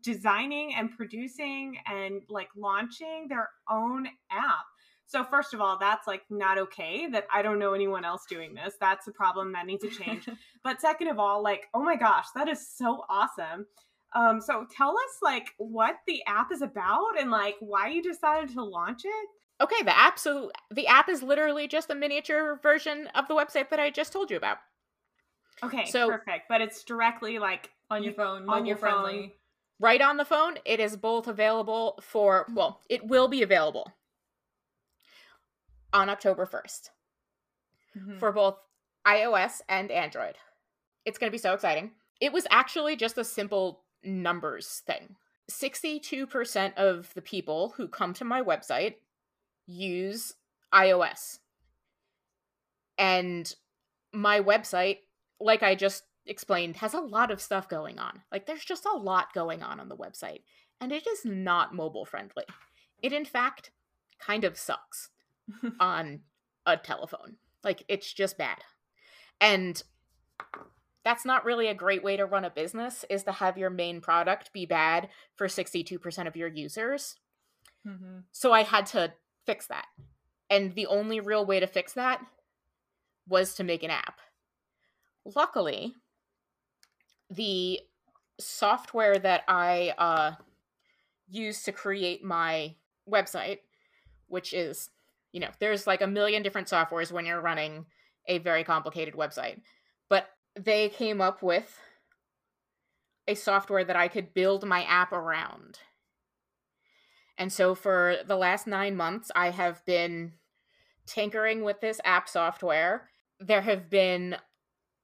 designing 0.01 0.75
and 0.75 0.91
producing 0.95 1.77
and 1.87 2.21
like 2.29 2.49
launching 2.55 3.27
their 3.27 3.49
own 3.69 4.07
app. 4.31 4.65
So, 5.07 5.23
first 5.23 5.53
of 5.53 5.61
all, 5.61 5.77
that's 5.79 6.07
like 6.07 6.23
not 6.29 6.57
okay 6.57 7.07
that 7.11 7.27
I 7.33 7.41
don't 7.41 7.59
know 7.59 7.73
anyone 7.73 8.03
else 8.03 8.25
doing 8.27 8.55
this. 8.55 8.73
That's 8.79 9.07
a 9.07 9.11
problem 9.11 9.51
that 9.53 9.67
needs 9.67 9.83
to 9.83 9.89
change. 9.89 10.27
but, 10.63 10.81
second 10.81 11.09
of 11.09 11.19
all, 11.19 11.43
like, 11.43 11.67
oh 11.73 11.83
my 11.83 11.95
gosh, 11.95 12.25
that 12.35 12.47
is 12.49 12.67
so 12.67 13.03
awesome. 13.07 13.67
Um, 14.15 14.39
so 14.39 14.65
tell 14.75 14.91
us 14.91 15.17
like 15.21 15.49
what 15.57 15.97
the 16.07 16.23
app 16.25 16.51
is 16.51 16.61
about 16.61 17.19
and 17.19 17.29
like 17.29 17.55
why 17.59 17.89
you 17.89 18.01
decided 18.01 18.49
to 18.53 18.63
launch 18.63 19.01
it. 19.03 19.29
Okay, 19.61 19.83
the 19.83 19.97
app 19.97 20.17
so 20.17 20.51
the 20.73 20.87
app 20.87 21.09
is 21.09 21.21
literally 21.21 21.67
just 21.67 21.89
a 21.89 21.95
miniature 21.95 22.59
version 22.63 23.07
of 23.13 23.27
the 23.27 23.33
website 23.33 23.69
that 23.69 23.79
I 23.79 23.89
just 23.89 24.13
told 24.13 24.31
you 24.31 24.37
about. 24.37 24.57
Okay, 25.63 25.85
So- 25.85 26.09
perfect. 26.09 26.45
But 26.49 26.61
it's 26.61 26.83
directly 26.83 27.39
like 27.39 27.69
on 27.89 28.03
your 28.03 28.13
phone, 28.13 28.41
on 28.41 28.45
mobile 28.45 28.65
your 28.67 28.77
phone. 28.77 29.31
Right 29.79 30.01
on 30.01 30.17
the 30.17 30.25
phone, 30.25 30.57
it 30.63 30.79
is 30.79 30.95
both 30.95 31.27
available 31.27 31.99
for 32.01 32.45
well, 32.53 32.81
it 32.89 33.05
will 33.05 33.27
be 33.27 33.41
available 33.41 33.91
on 35.91 36.09
October 36.09 36.45
1st 36.45 36.91
Mhm. 37.95 38.19
for 38.19 38.31
both 38.31 38.59
iOS 39.05 39.61
and 39.67 39.91
Android. 39.91 40.37
It's 41.05 41.17
going 41.17 41.29
to 41.29 41.31
be 41.31 41.37
so 41.37 41.53
exciting. 41.53 41.95
It 42.19 42.33
was 42.33 42.47
actually 42.49 42.95
just 42.95 43.17
a 43.17 43.23
simple 43.23 43.85
numbers 44.03 44.79
thing. 44.79 45.17
62% 45.49 46.73
of 46.77 47.13
the 47.13 47.21
people 47.21 47.69
who 47.77 47.87
come 47.87 48.13
to 48.13 48.25
my 48.25 48.41
website 48.41 48.95
use 49.65 50.33
iOS. 50.73 51.39
And 52.97 53.53
my 54.11 54.39
website, 54.39 54.99
like 55.39 55.61
I 55.61 55.75
just 55.75 56.03
explained, 56.25 56.77
has 56.77 56.93
a 56.93 56.99
lot 56.99 57.31
of 57.31 57.41
stuff 57.41 57.69
going 57.69 57.99
on. 57.99 58.21
Like 58.31 58.45
there's 58.45 58.65
just 58.65 58.85
a 58.85 58.97
lot 58.97 59.33
going 59.33 59.61
on 59.63 59.79
on 59.79 59.89
the 59.89 59.97
website, 59.97 60.41
and 60.81 60.91
it 60.91 61.07
is 61.07 61.25
not 61.25 61.73
mobile 61.73 62.05
friendly. 62.05 62.45
It 63.01 63.13
in 63.13 63.25
fact 63.25 63.71
kind 64.19 64.43
of 64.43 64.57
sucks 64.57 65.09
on 65.79 66.21
a 66.65 66.77
telephone. 66.77 67.37
Like 67.63 67.83
it's 67.87 68.11
just 68.11 68.37
bad. 68.37 68.57
And 69.41 69.81
that's 71.03 71.25
not 71.25 71.45
really 71.45 71.67
a 71.67 71.75
great 71.75 72.03
way 72.03 72.17
to 72.17 72.25
run 72.25 72.45
a 72.45 72.49
business 72.49 73.05
is 73.09 73.23
to 73.23 73.31
have 73.31 73.57
your 73.57 73.69
main 73.69 74.01
product 74.01 74.51
be 74.53 74.65
bad 74.65 75.09
for 75.35 75.47
62% 75.47 76.27
of 76.27 76.35
your 76.35 76.47
users. 76.47 77.15
Mhm. 77.85 78.23
So 78.31 78.51
I 78.51 78.63
had 78.63 78.87
to 78.87 79.13
fix 79.45 79.67
that. 79.67 79.85
And 80.49 80.73
the 80.73 80.87
only 80.87 81.19
real 81.19 81.45
way 81.45 81.59
to 81.59 81.67
fix 81.67 81.93
that 81.93 82.25
was 83.27 83.53
to 83.55 83.63
make 83.63 83.83
an 83.83 83.91
app. 83.91 84.19
Luckily, 85.23 85.95
the 87.29 87.79
software 88.39 89.17
that 89.17 89.43
I 89.47 89.93
uh, 89.97 90.31
use 91.27 91.63
to 91.63 91.71
create 91.71 92.23
my 92.23 92.75
website, 93.09 93.59
which 94.27 94.53
is, 94.53 94.89
you 95.31 95.39
know, 95.39 95.49
there's 95.59 95.87
like 95.87 96.01
a 96.01 96.07
million 96.07 96.43
different 96.43 96.67
softwares 96.67 97.11
when 97.11 97.25
you're 97.25 97.41
running 97.41 97.85
a 98.27 98.39
very 98.39 98.63
complicated 98.63 99.13
website, 99.13 99.61
but 100.09 100.29
they 100.59 100.89
came 100.89 101.21
up 101.21 101.43
with 101.43 101.79
a 103.27 103.35
software 103.35 103.83
that 103.83 103.95
I 103.95 104.07
could 104.07 104.33
build 104.33 104.65
my 104.65 104.83
app 104.83 105.11
around. 105.11 105.79
And 107.37 107.51
so 107.51 107.75
for 107.75 108.17
the 108.25 108.37
last 108.37 108.65
nine 108.65 108.95
months, 108.95 109.31
I 109.35 109.49
have 109.49 109.83
been 109.85 110.33
tinkering 111.05 111.63
with 111.63 111.81
this 111.81 111.99
app 112.05 112.29
software. 112.29 113.09
There 113.39 113.61
have 113.61 113.89
been 113.89 114.37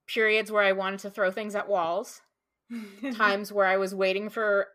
periods 0.07 0.51
where 0.51 0.63
I 0.63 0.71
wanted 0.71 0.99
to 1.01 1.09
throw 1.09 1.31
things 1.31 1.55
at 1.55 1.69
walls, 1.69 2.21
times 3.13 3.51
where 3.51 3.65
I 3.65 3.77
was 3.77 3.95
waiting 3.95 4.29
for 4.29 4.67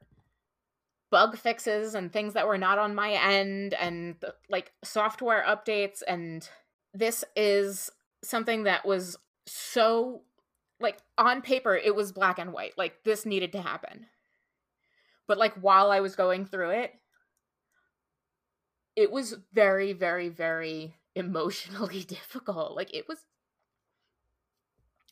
bug 1.11 1.37
fixes 1.37 1.95
and 1.95 2.13
things 2.13 2.35
that 2.35 2.47
were 2.49 2.59
not 2.59 2.79
on 2.79 2.95
my 2.95 3.13
end 3.13 3.75
and 3.75 4.17
like 4.51 4.73
software 4.83 5.45
updates 5.47 6.03
and 6.07 6.49
this 6.93 7.25
is 7.37 7.91
something 8.25 8.65
that 8.65 8.85
was 8.85 9.17
so 9.47 10.23
like 10.81 10.99
on 11.17 11.43
paper 11.43 11.77
it 11.77 11.95
was 11.95 12.11
black 12.11 12.39
and 12.41 12.53
white 12.53 12.73
like 12.77 13.05
this 13.05 13.25
needed 13.25 13.53
to 13.53 13.63
happen. 13.63 14.07
But 15.29 15.39
like 15.39 15.55
while 15.55 15.91
i 15.91 16.01
was 16.01 16.17
going 16.17 16.45
through 16.45 16.71
it 16.71 16.93
it 18.97 19.13
was 19.13 19.37
very 19.53 19.93
very 19.93 20.29
very 20.29 20.97
emotionally 21.15 22.03
difficult. 22.09 22.77
Like 22.77 22.95
it 22.95 23.09
was 23.09 23.25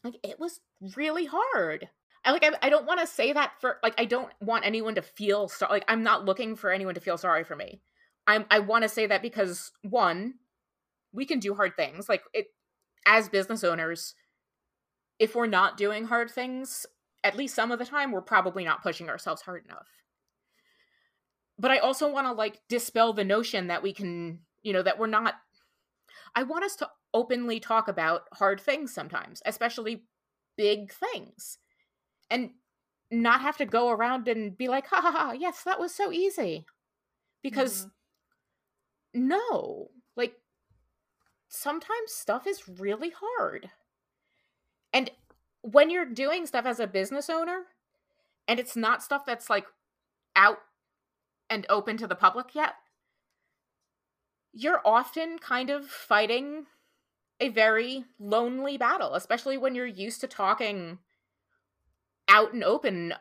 like 0.04 0.14
it 0.22 0.38
was 0.38 0.60
really 0.94 1.24
hard 1.24 1.88
I 2.24 2.32
like 2.32 2.44
I, 2.44 2.50
I 2.62 2.70
don't 2.70 2.86
want 2.86 3.00
to 3.00 3.06
say 3.06 3.32
that 3.32 3.52
for 3.60 3.78
like 3.82 3.94
I 3.98 4.04
don't 4.04 4.30
want 4.40 4.64
anyone 4.64 4.94
to 4.94 5.02
feel 5.02 5.48
so 5.48 5.66
like 5.68 5.84
I'm 5.88 6.02
not 6.02 6.24
looking 6.24 6.56
for 6.56 6.70
anyone 6.70 6.94
to 6.94 7.00
feel 7.00 7.18
sorry 7.18 7.44
for 7.44 7.54
me. 7.54 7.80
I'm 8.26 8.46
I 8.50 8.60
want 8.60 8.82
to 8.82 8.88
say 8.88 9.06
that 9.06 9.22
because 9.22 9.72
one, 9.82 10.34
we 11.12 11.26
can 11.26 11.38
do 11.38 11.54
hard 11.54 11.76
things. 11.76 12.08
Like 12.08 12.22
it 12.32 12.46
as 13.06 13.28
business 13.28 13.62
owners, 13.62 14.14
if 15.18 15.34
we're 15.34 15.46
not 15.46 15.76
doing 15.76 16.06
hard 16.06 16.30
things, 16.30 16.86
at 17.22 17.36
least 17.36 17.54
some 17.54 17.70
of 17.70 17.78
the 17.78 17.84
time, 17.84 18.10
we're 18.10 18.22
probably 18.22 18.64
not 18.64 18.82
pushing 18.82 19.10
ourselves 19.10 19.42
hard 19.42 19.66
enough. 19.66 19.88
But 21.58 21.70
I 21.70 21.78
also 21.78 22.10
want 22.10 22.26
to 22.26 22.32
like 22.32 22.60
dispel 22.70 23.12
the 23.12 23.24
notion 23.24 23.66
that 23.66 23.82
we 23.82 23.92
can, 23.92 24.40
you 24.62 24.72
know, 24.72 24.82
that 24.82 24.98
we're 24.98 25.06
not 25.06 25.34
I 26.34 26.42
want 26.42 26.64
us 26.64 26.76
to 26.76 26.88
openly 27.14 27.60
talk 27.60 27.88
about 27.88 28.24
hard 28.34 28.60
things 28.60 28.92
sometimes, 28.92 29.40
especially 29.46 30.02
big 30.56 30.92
things 30.92 31.58
and 32.30 32.50
not 33.10 33.40
have 33.40 33.56
to 33.56 33.64
go 33.64 33.90
around 33.90 34.28
and 34.28 34.58
be 34.58 34.68
like, 34.68 34.86
ha 34.88 35.00
ha 35.00 35.12
ha, 35.12 35.32
yes, 35.32 35.62
that 35.62 35.80
was 35.80 35.94
so 35.94 36.12
easy. 36.12 36.66
Because 37.42 37.86
mm-hmm. 39.14 39.28
no, 39.28 39.90
like 40.16 40.34
sometimes 41.48 42.12
stuff 42.12 42.46
is 42.46 42.68
really 42.68 43.12
hard. 43.16 43.70
And 44.92 45.10
when 45.62 45.90
you're 45.90 46.04
doing 46.04 46.46
stuff 46.46 46.66
as 46.66 46.80
a 46.80 46.86
business 46.86 47.30
owner, 47.30 47.62
and 48.48 48.60
it's 48.60 48.76
not 48.76 49.02
stuff 49.02 49.24
that's 49.24 49.48
like 49.48 49.66
out 50.36 50.58
and 51.48 51.66
open 51.68 51.96
to 51.98 52.06
the 52.06 52.14
public 52.14 52.54
yet, 52.54 52.74
you're 54.52 54.80
often 54.84 55.38
kind 55.38 55.70
of 55.70 55.86
fighting 55.86 56.66
a 57.44 57.48
very 57.50 58.04
lonely 58.18 58.78
battle, 58.78 59.14
especially 59.14 59.58
when 59.58 59.74
you're 59.74 59.86
used 59.86 60.20
to 60.22 60.26
talking 60.26 60.98
out 62.28 62.54
and 62.54 62.64
open 62.64 63.12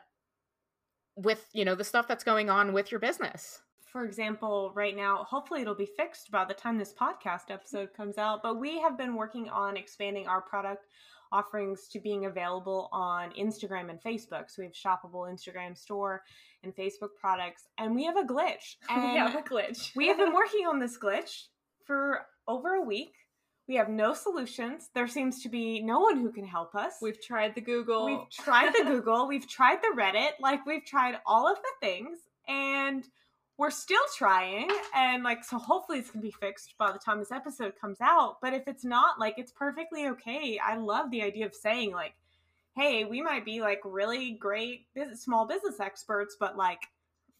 with 1.16 1.48
you 1.52 1.64
know 1.64 1.74
the 1.74 1.84
stuff 1.84 2.08
that's 2.08 2.24
going 2.24 2.48
on 2.48 2.72
with 2.72 2.90
your 2.90 3.00
business. 3.00 3.60
For 3.92 4.04
example 4.04 4.72
right 4.74 4.96
now 4.96 5.24
hopefully 5.28 5.60
it'll 5.60 5.74
be 5.74 5.88
fixed 5.96 6.30
by 6.30 6.44
the 6.44 6.54
time 6.54 6.78
this 6.78 6.92
podcast 6.92 7.50
episode 7.50 7.90
comes 7.96 8.18
out 8.18 8.42
but 8.42 8.58
we 8.58 8.80
have 8.80 8.98
been 8.98 9.14
working 9.14 9.48
on 9.48 9.76
expanding 9.76 10.26
our 10.26 10.40
product 10.40 10.86
offerings 11.30 11.86
to 11.88 12.00
being 12.00 12.24
available 12.24 12.88
on 12.92 13.30
instagram 13.38 13.90
and 13.90 14.02
facebook. 14.02 14.48
So 14.48 14.62
we 14.62 14.64
have 14.64 14.72
shoppable 14.72 15.30
instagram 15.32 15.76
store 15.76 16.22
and 16.64 16.74
facebook 16.74 17.10
products 17.20 17.68
and 17.78 17.94
we 17.94 18.04
have 18.04 18.16
a 18.16 18.24
glitch. 18.24 18.76
And 18.88 19.02
we 19.12 19.18
have 19.18 19.36
a 19.36 19.42
glitch. 19.42 19.94
we 19.94 20.08
have 20.08 20.16
been 20.16 20.32
working 20.32 20.66
on 20.66 20.80
this 20.80 20.98
glitch 20.98 21.44
for 21.84 22.26
over 22.48 22.74
a 22.74 22.82
week 22.82 23.12
we 23.66 23.76
have 23.76 23.88
no 23.88 24.14
solutions. 24.14 24.90
There 24.94 25.08
seems 25.08 25.42
to 25.42 25.48
be 25.48 25.80
no 25.82 26.00
one 26.00 26.18
who 26.18 26.30
can 26.30 26.46
help 26.46 26.74
us. 26.74 26.94
We've 27.00 27.20
tried 27.20 27.54
the 27.54 27.60
Google. 27.60 28.06
We've 28.06 28.30
tried 28.30 28.72
the 28.72 28.84
Google. 28.90 29.26
We've 29.26 29.48
tried 29.48 29.78
the 29.82 29.94
Reddit. 29.96 30.32
Like 30.40 30.66
we've 30.66 30.84
tried 30.84 31.16
all 31.26 31.50
of 31.50 31.56
the 31.56 31.86
things 31.86 32.18
and 32.46 33.04
we're 33.56 33.70
still 33.70 34.02
trying 34.16 34.68
and 34.94 35.22
like 35.22 35.44
so 35.44 35.58
hopefully 35.58 35.98
it's 36.00 36.10
going 36.10 36.20
to 36.20 36.26
be 36.26 36.34
fixed 36.40 36.74
by 36.76 36.90
the 36.90 36.98
time 36.98 37.18
this 37.18 37.32
episode 37.32 37.74
comes 37.80 38.00
out, 38.00 38.36
but 38.42 38.52
if 38.52 38.66
it's 38.66 38.84
not 38.84 39.18
like 39.18 39.34
it's 39.38 39.52
perfectly 39.52 40.08
okay. 40.08 40.58
I 40.58 40.76
love 40.76 41.10
the 41.10 41.22
idea 41.22 41.46
of 41.46 41.54
saying 41.54 41.92
like 41.92 42.14
hey, 42.76 43.04
we 43.04 43.22
might 43.22 43.44
be 43.44 43.60
like 43.60 43.80
really 43.84 44.32
great 44.32 44.86
business, 44.94 45.22
small 45.22 45.46
business 45.46 45.78
experts, 45.80 46.36
but 46.38 46.56
like 46.56 46.88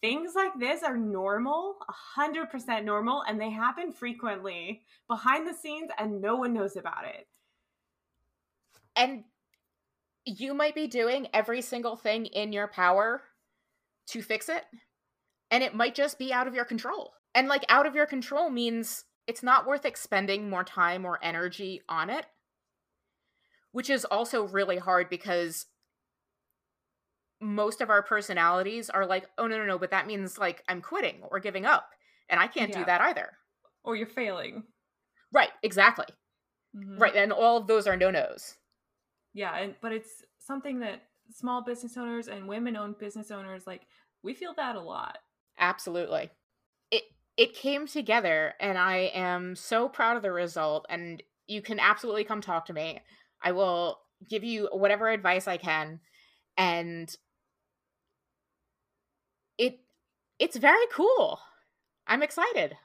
things 0.04 0.34
like 0.34 0.52
this 0.60 0.82
are 0.82 0.98
normal, 0.98 1.76
100% 2.18 2.84
normal, 2.84 3.22
and 3.26 3.40
they 3.40 3.48
happen 3.48 3.90
frequently 3.90 4.82
behind 5.08 5.48
the 5.48 5.54
scenes 5.54 5.90
and 5.98 6.20
no 6.20 6.36
one 6.36 6.52
knows 6.52 6.76
about 6.76 7.06
it. 7.06 7.26
And 8.94 9.24
you 10.26 10.52
might 10.52 10.74
be 10.74 10.88
doing 10.88 11.28
every 11.32 11.62
single 11.62 11.96
thing 11.96 12.26
in 12.26 12.52
your 12.52 12.68
power 12.68 13.22
to 14.08 14.20
fix 14.20 14.50
it, 14.50 14.64
and 15.50 15.64
it 15.64 15.74
might 15.74 15.94
just 15.94 16.18
be 16.18 16.34
out 16.34 16.46
of 16.46 16.54
your 16.54 16.66
control. 16.66 17.14
And 17.34 17.48
like 17.48 17.64
out 17.70 17.86
of 17.86 17.94
your 17.94 18.06
control 18.06 18.50
means 18.50 19.04
it's 19.26 19.42
not 19.42 19.66
worth 19.66 19.86
expending 19.86 20.50
more 20.50 20.64
time 20.64 21.06
or 21.06 21.18
energy 21.22 21.80
on 21.88 22.10
it, 22.10 22.26
which 23.72 23.88
is 23.88 24.04
also 24.04 24.46
really 24.48 24.76
hard 24.76 25.08
because 25.08 25.64
most 27.44 27.80
of 27.80 27.90
our 27.90 28.02
personalities 28.02 28.88
are 28.90 29.06
like, 29.06 29.26
oh 29.38 29.46
no 29.46 29.58
no 29.58 29.66
no, 29.66 29.78
but 29.78 29.90
that 29.90 30.06
means 30.06 30.38
like 30.38 30.62
I'm 30.68 30.80
quitting 30.80 31.16
or 31.30 31.38
giving 31.38 31.66
up, 31.66 31.90
and 32.28 32.40
I 32.40 32.46
can't 32.46 32.70
yeah. 32.70 32.78
do 32.78 32.84
that 32.86 33.00
either. 33.02 33.32
Or 33.84 33.94
you're 33.96 34.06
failing. 34.06 34.64
Right. 35.32 35.50
Exactly. 35.62 36.06
Mm-hmm. 36.76 36.98
Right, 36.98 37.14
and 37.14 37.32
all 37.32 37.56
of 37.56 37.66
those 37.66 37.86
are 37.86 37.96
no 37.96 38.10
nos. 38.10 38.56
Yeah, 39.32 39.56
and 39.56 39.74
but 39.80 39.92
it's 39.92 40.24
something 40.38 40.80
that 40.80 41.02
small 41.30 41.62
business 41.62 41.96
owners 41.96 42.28
and 42.28 42.48
women-owned 42.48 42.98
business 42.98 43.30
owners 43.30 43.66
like 43.66 43.82
we 44.22 44.34
feel 44.34 44.54
that 44.54 44.76
a 44.76 44.80
lot. 44.80 45.18
Absolutely. 45.58 46.30
It 46.90 47.04
it 47.36 47.54
came 47.54 47.86
together 47.86 48.54
and 48.60 48.78
I 48.78 49.10
am 49.14 49.56
so 49.56 49.88
proud 49.88 50.16
of 50.16 50.22
the 50.22 50.32
result 50.32 50.86
and 50.88 51.22
you 51.46 51.62
can 51.62 51.78
absolutely 51.78 52.24
come 52.24 52.40
talk 52.40 52.66
to 52.66 52.72
me. 52.72 53.00
I 53.42 53.52
will 53.52 54.00
give 54.28 54.44
you 54.44 54.68
whatever 54.72 55.08
advice 55.10 55.46
I 55.46 55.56
can 55.56 56.00
and 56.56 57.14
it 59.58 59.80
it's 60.38 60.56
very 60.56 60.86
cool. 60.92 61.40
I'm 62.06 62.22
excited. 62.22 62.76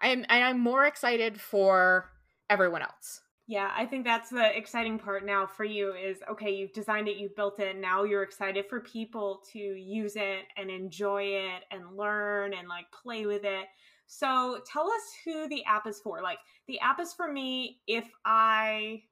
I'm 0.00 0.24
and 0.28 0.44
I'm 0.44 0.60
more 0.60 0.84
excited 0.84 1.40
for 1.40 2.10
everyone 2.50 2.82
else. 2.82 3.20
Yeah, 3.48 3.70
I 3.76 3.86
think 3.86 4.04
that's 4.04 4.30
the 4.30 4.56
exciting 4.56 4.98
part 4.98 5.26
now 5.26 5.46
for 5.46 5.64
you 5.64 5.94
is 5.94 6.18
okay, 6.30 6.54
you've 6.54 6.72
designed 6.72 7.08
it, 7.08 7.16
you've 7.16 7.36
built 7.36 7.58
it, 7.60 7.76
now 7.76 8.04
you're 8.04 8.22
excited 8.22 8.66
for 8.68 8.80
people 8.80 9.42
to 9.52 9.58
use 9.58 10.14
it 10.16 10.44
and 10.56 10.70
enjoy 10.70 11.24
it 11.24 11.64
and 11.70 11.96
learn 11.96 12.54
and 12.54 12.68
like 12.68 12.86
play 13.02 13.26
with 13.26 13.44
it. 13.44 13.66
So 14.06 14.60
tell 14.70 14.86
us 14.90 15.02
who 15.24 15.48
the 15.48 15.64
app 15.64 15.86
is 15.86 16.00
for. 16.00 16.22
Like 16.22 16.38
the 16.68 16.78
app 16.80 17.00
is 17.00 17.12
for 17.12 17.30
me 17.30 17.80
if 17.86 18.08
I 18.24 19.02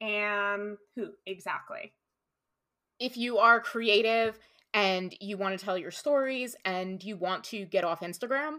am 0.00 0.78
who 0.94 1.10
exactly? 1.26 1.92
If 2.98 3.16
you 3.16 3.38
are 3.38 3.60
creative 3.60 4.38
and 4.74 5.14
you 5.20 5.36
want 5.36 5.58
to 5.58 5.64
tell 5.64 5.78
your 5.78 5.90
stories 5.90 6.54
and 6.64 7.02
you 7.02 7.16
want 7.16 7.44
to 7.44 7.64
get 7.64 7.84
off 7.84 8.00
Instagram 8.00 8.58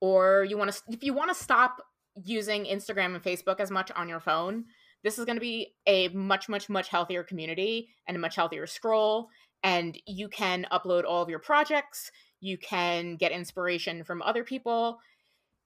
or 0.00 0.44
you 0.48 0.56
want 0.56 0.72
to 0.72 0.82
if 0.88 1.02
you 1.02 1.12
want 1.12 1.30
to 1.30 1.34
stop 1.34 1.82
using 2.24 2.64
Instagram 2.64 3.14
and 3.14 3.22
Facebook 3.22 3.60
as 3.60 3.70
much 3.70 3.90
on 3.92 4.08
your 4.08 4.20
phone, 4.20 4.64
this 5.04 5.18
is 5.18 5.24
going 5.24 5.36
to 5.36 5.40
be 5.40 5.74
a 5.86 6.08
much 6.08 6.48
much 6.48 6.68
much 6.68 6.88
healthier 6.88 7.22
community 7.22 7.88
and 8.06 8.16
a 8.16 8.20
much 8.20 8.36
healthier 8.36 8.66
scroll 8.66 9.28
and 9.62 9.98
you 10.06 10.28
can 10.28 10.66
upload 10.72 11.04
all 11.04 11.22
of 11.22 11.28
your 11.28 11.38
projects, 11.38 12.10
you 12.40 12.56
can 12.56 13.16
get 13.16 13.32
inspiration 13.32 14.04
from 14.04 14.22
other 14.22 14.42
people. 14.42 14.98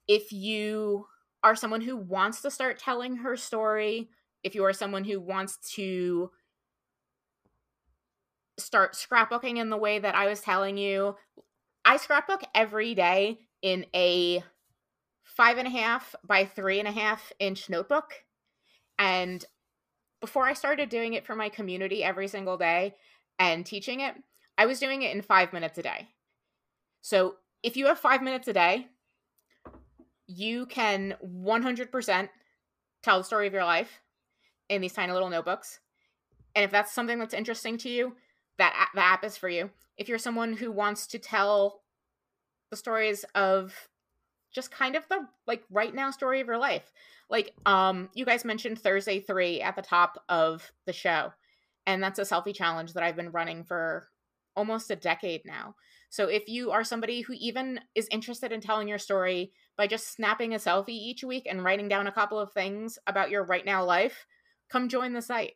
If 0.09 0.33
you 0.33 1.07
are 1.43 1.55
someone 1.55 1.83
who 1.83 1.97
wants 1.97 2.41
to 2.43 2.51
start 2.51 2.79
telling 2.79 3.17
her 3.17 3.37
story, 3.37 4.09
if 4.43 4.55
you 4.55 4.65
are 4.65 4.73
someone 4.73 5.05
who 5.05 5.21
wants 5.21 5.59
to 5.75 6.31
start 8.59 8.95
scrapbooking 8.95 9.59
in 9.59 9.71
the 9.71 9.77
way 9.77 9.99
that 9.99 10.15
I 10.15 10.27
was 10.27 10.41
telling 10.41 10.77
you. 10.77 11.17
I 11.85 11.97
scrapbook 11.97 12.43
every 12.55 12.95
day 12.95 13.39
in 13.63 13.87
a 13.95 14.43
five 15.25 15.59
and 15.59 15.67
a 15.67 15.71
half 15.71 16.15
by 16.27 16.45
three 16.45 16.79
and 16.79 16.89
a 16.89 16.93
half 16.93 17.33
inch 17.39 17.69
notebook. 17.69 18.25
And 18.99 19.45
before 20.21 20.45
I 20.45 20.53
started 20.53 20.89
doing 20.89 21.15
it 21.15 21.27
for 21.27 21.35
my 21.35 21.49
community 21.49 22.05
every 22.05 22.29
single 22.29 22.57
day 22.57 22.95
and 23.39 23.67
teaching 23.67 24.01
it, 24.01 24.15
I 24.57 24.67
was 24.67 24.79
doing 24.79 25.03
it 25.03 25.15
in 25.15 25.23
five 25.23 25.53
minutes 25.53 25.77
a 25.79 25.83
day. 25.83 26.09
So 27.01 27.37
if 27.63 27.77
you 27.77 27.87
have 27.87 27.99
five 27.99 28.23
minutes 28.23 28.49
a 28.49 28.53
day, 28.53 28.87
you 30.27 30.67
can 30.67 31.17
100% 31.23 32.29
tell 33.03 33.19
the 33.19 33.25
story 33.25 33.47
of 33.47 33.53
your 33.53 33.65
life 33.65 34.01
in 34.69 34.81
these 34.81 34.93
tiny 34.93 35.13
little 35.13 35.29
notebooks. 35.29 35.81
And 36.55 36.65
if 36.65 36.71
that's 36.71 36.93
something 36.93 37.19
that's 37.19 37.35
interesting 37.35 37.77
to 37.79 37.89
you, 37.91 38.15
that 38.59 38.91
the 38.95 39.01
app 39.01 39.25
is 39.25 39.37
for 39.37 39.49
you. 39.49 39.71
If 39.97 40.09
you're 40.09 40.19
someone 40.19 40.55
who 40.55 40.71
wants 40.71 41.07
to 41.09 41.19
tell 41.19 41.83
the 42.71 42.77
stories 42.77 43.25
of 43.35 43.89
just 44.55 44.71
kind 44.71 44.97
of 44.97 45.07
the 45.09 45.27
like 45.47 45.65
right 45.71 45.95
now 45.95 46.11
story 46.11 46.41
of 46.41 46.47
your 46.47 46.59
life. 46.59 46.93
Like 47.29 47.53
um 47.67 48.09
you 48.15 48.25
guys 48.25 48.45
mentioned 48.45 48.79
Thursday 48.79 49.21
3 49.21 49.61
at 49.61 49.77
the 49.77 49.83
top 49.83 50.23
of 50.29 50.73
the 50.87 50.93
show. 50.93 51.33
And 51.87 52.03
that's 52.03 52.19
a 52.19 52.23
selfie 52.23 52.55
challenge 52.55 52.95
that 52.95 53.03
I've 53.03 53.17
been 53.17 53.33
running 53.33 53.65
for 53.65 54.09
almost 54.57 54.91
a 54.91 54.97
decade 54.97 55.43
now. 55.45 55.75
So 56.09 56.29
if 56.29 56.49
you 56.49 56.71
are 56.71 56.85
somebody 56.85 57.23
who 57.23 57.35
even 57.35 57.81
is 57.95 58.09
interested 58.11 58.53
in 58.53 58.61
telling 58.61 58.87
your 58.89 58.99
story 58.99 59.53
by 59.77 59.89
just 59.89 60.13
snapping 60.13 60.55
a 60.55 60.59
selfie 60.59 60.91
each 60.91 61.25
week 61.25 61.47
and 61.51 61.65
writing 61.65 61.89
down 61.89 62.07
a 62.07 62.13
couple 62.13 62.39
of 62.39 62.53
things 62.53 62.99
about 63.07 63.31
your 63.31 63.45
right 63.45 63.67
now 63.67 63.85
life, 63.85 64.27
come 64.71 64.89
join 64.89 65.13
the 65.13 65.21
site. 65.21 65.55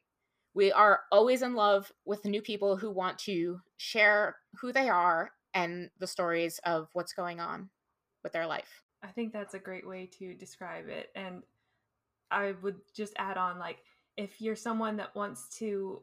We 0.54 0.72
are 0.72 1.00
always 1.12 1.42
in 1.42 1.54
love 1.54 1.92
with 2.04 2.24
new 2.24 2.42
people 2.42 2.76
who 2.76 2.90
want 2.90 3.18
to 3.20 3.60
share 3.76 4.36
who 4.60 4.72
they 4.72 4.88
are 4.88 5.30
and 5.54 5.90
the 5.98 6.06
stories 6.06 6.58
of 6.64 6.88
what's 6.92 7.12
going 7.12 7.40
on 7.40 7.70
with 8.22 8.32
their 8.32 8.46
life. 8.46 8.82
I 9.02 9.08
think 9.08 9.32
that's 9.32 9.54
a 9.54 9.58
great 9.58 9.86
way 9.86 10.10
to 10.18 10.34
describe 10.34 10.88
it. 10.88 11.10
And 11.14 11.42
I 12.30 12.54
would 12.62 12.76
just 12.94 13.12
add 13.16 13.36
on 13.36 13.58
like, 13.58 13.78
if 14.16 14.40
you're 14.40 14.56
someone 14.56 14.96
that 14.96 15.14
wants 15.14 15.48
to 15.58 16.02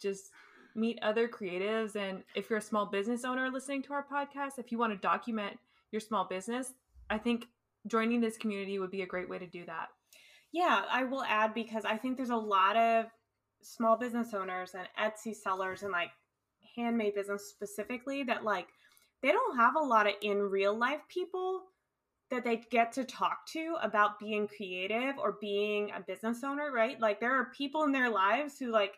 just 0.00 0.30
meet 0.74 0.98
other 1.02 1.26
creatives, 1.26 1.96
and 1.96 2.22
if 2.34 2.50
you're 2.50 2.58
a 2.58 2.62
small 2.62 2.86
business 2.86 3.24
owner 3.24 3.48
listening 3.50 3.82
to 3.84 3.92
our 3.94 4.04
podcast, 4.04 4.58
if 4.58 4.70
you 4.70 4.78
want 4.78 4.92
to 4.92 4.98
document 4.98 5.58
your 5.90 6.00
small 6.00 6.24
business, 6.24 6.74
I 7.08 7.18
think 7.18 7.46
joining 7.86 8.20
this 8.20 8.36
community 8.36 8.78
would 8.78 8.90
be 8.90 9.02
a 9.02 9.06
great 9.06 9.28
way 9.28 9.38
to 9.38 9.46
do 9.46 9.64
that. 9.66 9.88
Yeah, 10.52 10.82
I 10.90 11.04
will 11.04 11.22
add 11.22 11.54
because 11.54 11.84
I 11.84 11.96
think 11.96 12.16
there's 12.16 12.30
a 12.30 12.36
lot 12.36 12.76
of 12.76 13.06
small 13.62 13.96
business 13.96 14.34
owners 14.34 14.74
and 14.74 14.88
Etsy 14.98 15.34
sellers 15.34 15.82
and 15.82 15.92
like 15.92 16.10
handmade 16.76 17.14
business 17.14 17.48
specifically 17.48 18.22
that 18.24 18.44
like 18.44 18.66
they 19.22 19.32
don't 19.32 19.56
have 19.56 19.76
a 19.76 19.84
lot 19.84 20.06
of 20.06 20.14
in 20.22 20.38
real 20.38 20.76
life 20.76 21.00
people 21.08 21.64
that 22.30 22.44
they 22.44 22.62
get 22.70 22.92
to 22.92 23.04
talk 23.04 23.44
to 23.46 23.76
about 23.82 24.18
being 24.18 24.46
creative 24.46 25.18
or 25.18 25.36
being 25.40 25.90
a 25.90 26.00
business 26.00 26.44
owner, 26.44 26.70
right? 26.72 27.00
Like 27.00 27.18
there 27.18 27.34
are 27.34 27.50
people 27.56 27.82
in 27.82 27.92
their 27.92 28.08
lives 28.08 28.58
who 28.58 28.70
like 28.70 28.94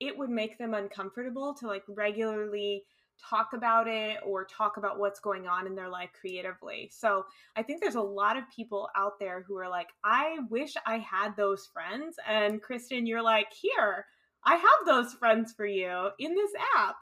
it 0.00 0.18
would 0.18 0.30
make 0.30 0.58
them 0.58 0.74
uncomfortable 0.74 1.54
to 1.54 1.68
like 1.68 1.84
regularly 1.88 2.84
talk 3.28 3.50
about 3.54 3.86
it 3.88 4.18
or 4.24 4.44
talk 4.44 4.76
about 4.76 4.98
what's 4.98 5.20
going 5.20 5.46
on 5.46 5.66
in 5.66 5.74
their 5.74 5.88
life 5.88 6.10
creatively. 6.18 6.90
So 6.92 7.24
I 7.56 7.62
think 7.62 7.80
there's 7.80 7.94
a 7.94 8.00
lot 8.00 8.36
of 8.36 8.44
people 8.54 8.88
out 8.96 9.18
there 9.20 9.44
who 9.46 9.56
are 9.58 9.68
like, 9.68 9.88
I 10.04 10.38
wish 10.50 10.74
I 10.86 10.98
had 10.98 11.36
those 11.36 11.68
friends. 11.72 12.16
And 12.26 12.60
Kristen, 12.60 13.06
you're 13.06 13.22
like, 13.22 13.52
here, 13.52 14.06
I 14.44 14.56
have 14.56 14.86
those 14.86 15.14
friends 15.14 15.52
for 15.52 15.66
you 15.66 16.08
in 16.18 16.34
this 16.34 16.50
app. 16.76 16.96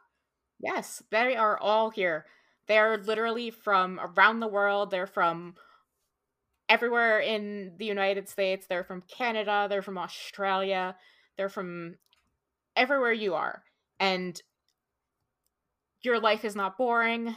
Yes, 0.58 1.02
they 1.10 1.36
are 1.36 1.58
all 1.58 1.90
here. 1.90 2.26
They're 2.66 2.98
literally 2.98 3.50
from 3.50 3.98
around 3.98 4.40
the 4.40 4.48
world. 4.48 4.90
They're 4.90 5.06
from 5.06 5.54
everywhere 6.68 7.18
in 7.20 7.72
the 7.78 7.86
United 7.86 8.28
States. 8.28 8.66
They're 8.66 8.84
from 8.84 9.02
Canada. 9.02 9.66
They're 9.68 9.82
from 9.82 9.98
Australia. 9.98 10.96
They're 11.36 11.48
from 11.48 11.96
everywhere 12.76 13.12
you 13.12 13.34
are. 13.34 13.62
And 13.98 14.40
your 16.02 16.20
life 16.20 16.44
is 16.44 16.56
not 16.56 16.78
boring. 16.78 17.36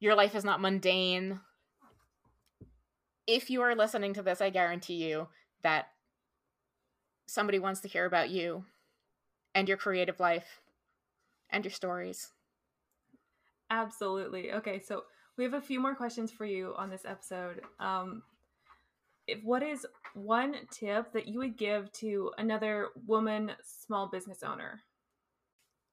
Your 0.00 0.14
life 0.14 0.34
is 0.34 0.44
not 0.44 0.60
mundane. 0.60 1.40
If 3.26 3.50
you 3.50 3.62
are 3.62 3.74
listening 3.74 4.14
to 4.14 4.22
this, 4.22 4.40
I 4.40 4.50
guarantee 4.50 5.08
you 5.08 5.28
that 5.62 5.86
somebody 7.26 7.58
wants 7.58 7.80
to 7.80 7.88
hear 7.88 8.04
about 8.04 8.30
you 8.30 8.64
and 9.54 9.68
your 9.68 9.76
creative 9.76 10.18
life 10.18 10.60
and 11.50 11.64
your 11.64 11.72
stories. 11.72 12.32
Absolutely. 13.70 14.52
Okay, 14.52 14.80
so 14.80 15.04
we 15.38 15.44
have 15.44 15.54
a 15.54 15.60
few 15.60 15.80
more 15.80 15.94
questions 15.94 16.30
for 16.30 16.44
you 16.44 16.74
on 16.76 16.90
this 16.90 17.04
episode. 17.06 17.62
Um, 17.78 18.22
if, 19.26 19.42
what 19.44 19.62
is 19.62 19.86
one 20.14 20.56
tip 20.70 21.12
that 21.12 21.28
you 21.28 21.38
would 21.38 21.56
give 21.56 21.90
to 21.92 22.32
another 22.38 22.88
woman 23.06 23.52
small 23.62 24.08
business 24.08 24.42
owner? 24.42 24.80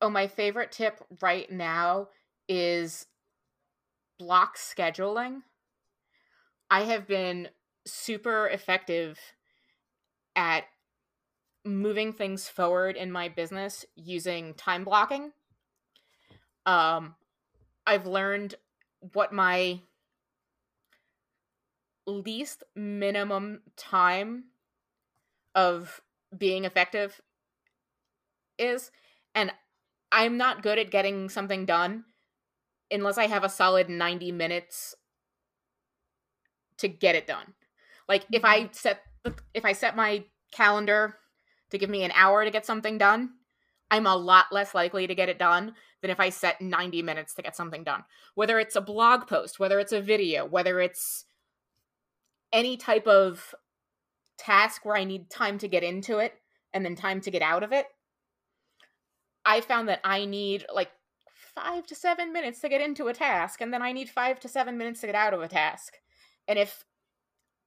Oh, 0.01 0.09
my 0.09 0.27
favorite 0.27 0.71
tip 0.71 1.03
right 1.21 1.51
now 1.51 2.07
is 2.47 3.05
block 4.17 4.57
scheduling. 4.57 5.41
I 6.69 6.83
have 6.83 7.07
been 7.07 7.49
super 7.85 8.47
effective 8.47 9.19
at 10.35 10.65
moving 11.65 12.13
things 12.13 12.47
forward 12.47 12.95
in 12.95 13.11
my 13.11 13.27
business 13.27 13.85
using 13.95 14.53
time 14.53 14.83
blocking. 14.83 15.31
Um, 16.65 17.15
I've 17.85 18.07
learned 18.07 18.55
what 19.13 19.33
my 19.33 19.81
least 22.05 22.63
minimum 22.75 23.61
time 23.75 24.45
of 25.55 26.01
being 26.35 26.65
effective 26.65 27.21
is 28.57 28.91
and 29.33 29.51
I'm 30.11 30.37
not 30.37 30.63
good 30.63 30.79
at 30.79 30.91
getting 30.91 31.29
something 31.29 31.65
done 31.65 32.05
unless 32.91 33.17
I 33.17 33.27
have 33.27 33.43
a 33.43 33.49
solid 33.49 33.89
90 33.89 34.31
minutes 34.31 34.95
to 36.77 36.87
get 36.87 37.15
it 37.15 37.27
done. 37.27 37.53
Like 38.07 38.25
if 38.31 38.43
I 38.43 38.61
mm-hmm. 38.61 38.73
set 38.73 39.01
if 39.53 39.65
I 39.65 39.73
set 39.73 39.95
my 39.95 40.23
calendar 40.51 41.17
to 41.69 41.77
give 41.77 41.89
me 41.89 42.03
an 42.03 42.11
hour 42.15 42.43
to 42.43 42.51
get 42.51 42.65
something 42.65 42.97
done, 42.97 43.31
I'm 43.91 44.07
a 44.07 44.15
lot 44.15 44.47
less 44.51 44.73
likely 44.73 45.07
to 45.07 45.15
get 45.15 45.29
it 45.29 45.37
done 45.37 45.73
than 46.01 46.09
if 46.09 46.19
I 46.19 46.29
set 46.29 46.61
90 46.61 47.01
minutes 47.03 47.33
to 47.35 47.41
get 47.41 47.55
something 47.55 47.83
done. 47.83 48.03
Whether 48.35 48.59
it's 48.59 48.75
a 48.75 48.81
blog 48.81 49.27
post, 49.27 49.59
whether 49.59 49.79
it's 49.79 49.91
a 49.91 50.01
video, 50.01 50.45
whether 50.45 50.79
it's 50.79 51.25
any 52.51 52.77
type 52.77 53.07
of 53.07 53.53
task 54.37 54.85
where 54.85 54.95
I 54.95 55.03
need 55.03 55.29
time 55.29 55.57
to 55.59 55.67
get 55.67 55.83
into 55.83 56.19
it 56.19 56.33
and 56.73 56.85
then 56.85 56.95
time 56.95 57.21
to 57.21 57.31
get 57.31 57.41
out 57.41 57.63
of 57.63 57.73
it, 57.73 57.87
I 59.45 59.61
found 59.61 59.89
that 59.89 60.01
I 60.03 60.25
need 60.25 60.65
like 60.73 60.91
five 61.55 61.85
to 61.87 61.95
seven 61.95 62.31
minutes 62.33 62.59
to 62.61 62.69
get 62.69 62.81
into 62.81 63.07
a 63.07 63.13
task, 63.13 63.61
and 63.61 63.73
then 63.73 63.81
I 63.81 63.91
need 63.91 64.09
five 64.09 64.39
to 64.41 64.47
seven 64.47 64.77
minutes 64.77 65.01
to 65.01 65.07
get 65.07 65.15
out 65.15 65.33
of 65.33 65.41
a 65.41 65.47
task. 65.47 65.97
And 66.47 66.57
if 66.57 66.83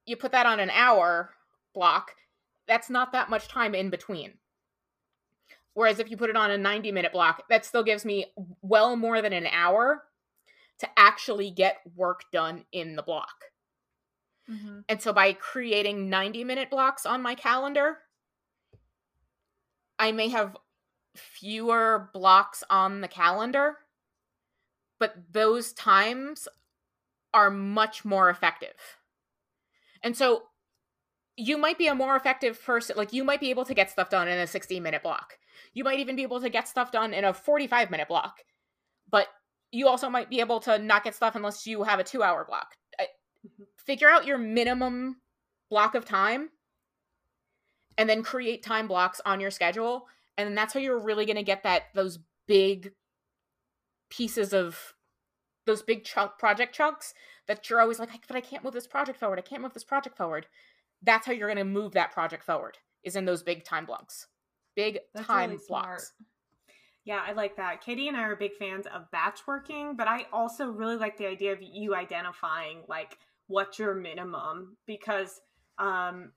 you 0.05 0.15
put 0.15 0.31
that 0.31 0.45
on 0.45 0.59
an 0.59 0.69
hour 0.69 1.31
block, 1.73 2.11
that's 2.67 2.89
not 2.89 3.11
that 3.11 3.29
much 3.29 3.47
time 3.47 3.75
in 3.75 3.89
between. 3.89 4.33
Whereas 5.73 5.99
if 5.99 6.11
you 6.11 6.17
put 6.17 6.29
it 6.29 6.35
on 6.35 6.51
a 6.51 6.57
90 6.57 6.91
minute 6.91 7.11
block, 7.11 7.43
that 7.49 7.65
still 7.65 7.83
gives 7.83 8.05
me 8.05 8.27
well 8.61 8.95
more 8.95 9.21
than 9.21 9.33
an 9.33 9.47
hour 9.47 10.03
to 10.79 10.89
actually 10.97 11.49
get 11.51 11.77
work 11.95 12.23
done 12.31 12.65
in 12.71 12.95
the 12.95 13.03
block. 13.03 13.45
Mm-hmm. 14.49 14.79
And 14.89 15.01
so 15.01 15.13
by 15.13 15.33
creating 15.33 16.09
90 16.09 16.43
minute 16.43 16.69
blocks 16.69 17.05
on 17.05 17.21
my 17.21 17.35
calendar, 17.35 17.97
I 19.97 20.11
may 20.11 20.29
have 20.29 20.57
fewer 21.15 22.09
blocks 22.13 22.63
on 22.69 23.01
the 23.01 23.07
calendar, 23.07 23.77
but 24.99 25.15
those 25.31 25.73
times 25.73 26.47
are 27.33 27.49
much 27.49 28.05
more 28.05 28.29
effective. 28.29 28.97
And 30.03 30.15
so 30.15 30.43
you 31.35 31.57
might 31.57 31.77
be 31.77 31.87
a 31.87 31.95
more 31.95 32.15
effective 32.15 32.63
person. 32.63 32.95
Like 32.97 33.13
you 33.13 33.23
might 33.23 33.39
be 33.39 33.49
able 33.49 33.65
to 33.65 33.73
get 33.73 33.89
stuff 33.89 34.09
done 34.09 34.27
in 34.27 34.37
a 34.37 34.47
60 34.47 34.79
minute 34.79 35.01
block. 35.01 35.37
You 35.73 35.83
might 35.83 35.99
even 35.99 36.15
be 36.15 36.23
able 36.23 36.41
to 36.41 36.49
get 36.49 36.67
stuff 36.67 36.91
done 36.91 37.13
in 37.13 37.25
a 37.25 37.33
45 37.33 37.89
minute 37.89 38.07
block. 38.07 38.43
But 39.09 39.27
you 39.71 39.87
also 39.87 40.09
might 40.09 40.29
be 40.29 40.39
able 40.39 40.59
to 40.61 40.77
not 40.77 41.03
get 41.03 41.15
stuff 41.15 41.35
unless 41.35 41.65
you 41.65 41.83
have 41.83 41.99
a 41.99 42.03
two 42.03 42.21
hour 42.21 42.45
block. 42.45 42.75
Mm-hmm. 42.99 43.63
Figure 43.77 44.09
out 44.09 44.25
your 44.25 44.37
minimum 44.37 45.17
block 45.69 45.95
of 45.95 46.05
time 46.05 46.49
and 47.97 48.09
then 48.09 48.23
create 48.23 48.63
time 48.63 48.87
blocks 48.87 49.19
on 49.25 49.39
your 49.39 49.51
schedule. 49.51 50.07
And 50.37 50.57
that's 50.57 50.73
how 50.73 50.79
you're 50.79 50.99
really 50.99 51.25
going 51.25 51.37
to 51.37 51.43
get 51.43 51.63
that, 51.63 51.83
those 51.93 52.19
big 52.47 52.93
pieces 54.09 54.53
of 54.53 54.93
those 55.65 55.81
big 55.81 56.03
chunk 56.03 56.31
project 56.37 56.75
chunks 56.75 57.13
that 57.47 57.69
you're 57.69 57.81
always 57.81 57.99
like, 57.99 58.09
but 58.27 58.35
I 58.35 58.41
can't 58.41 58.63
move 58.63 58.73
this 58.73 58.87
project 58.87 59.19
forward. 59.19 59.39
I 59.39 59.43
can't 59.43 59.61
move 59.61 59.73
this 59.73 59.83
project 59.83 60.17
forward. 60.17 60.47
That's 61.01 61.25
how 61.25 61.33
you're 61.33 61.47
going 61.47 61.57
to 61.57 61.63
move 61.63 61.93
that 61.93 62.11
project 62.11 62.43
forward 62.43 62.77
is 63.03 63.15
in 63.15 63.25
those 63.25 63.43
big 63.43 63.63
time 63.63 63.85
blocks. 63.85 64.27
Big 64.75 64.99
that's 65.13 65.27
time 65.27 65.51
really 65.51 65.61
blocks. 65.67 66.13
Yeah 67.05 67.21
i 67.27 67.33
like 67.33 67.57
that. 67.57 67.81
Katie 67.81 68.07
and 68.07 68.17
i 68.17 68.23
are 68.23 68.35
big 68.35 68.53
fans 68.57 68.85
of 68.93 69.11
batch 69.11 69.41
working 69.45 69.95
but 69.95 70.07
i 70.07 70.25
also 70.31 70.67
really 70.67 70.95
like 70.95 71.17
the 71.17 71.27
idea 71.27 71.51
of 71.51 71.59
you 71.61 71.95
identifying 71.95 72.79
like 72.87 73.17
what's 73.47 73.77
your 73.77 73.93
minimum 73.93 74.77
because 74.87 75.41
um 75.77 76.31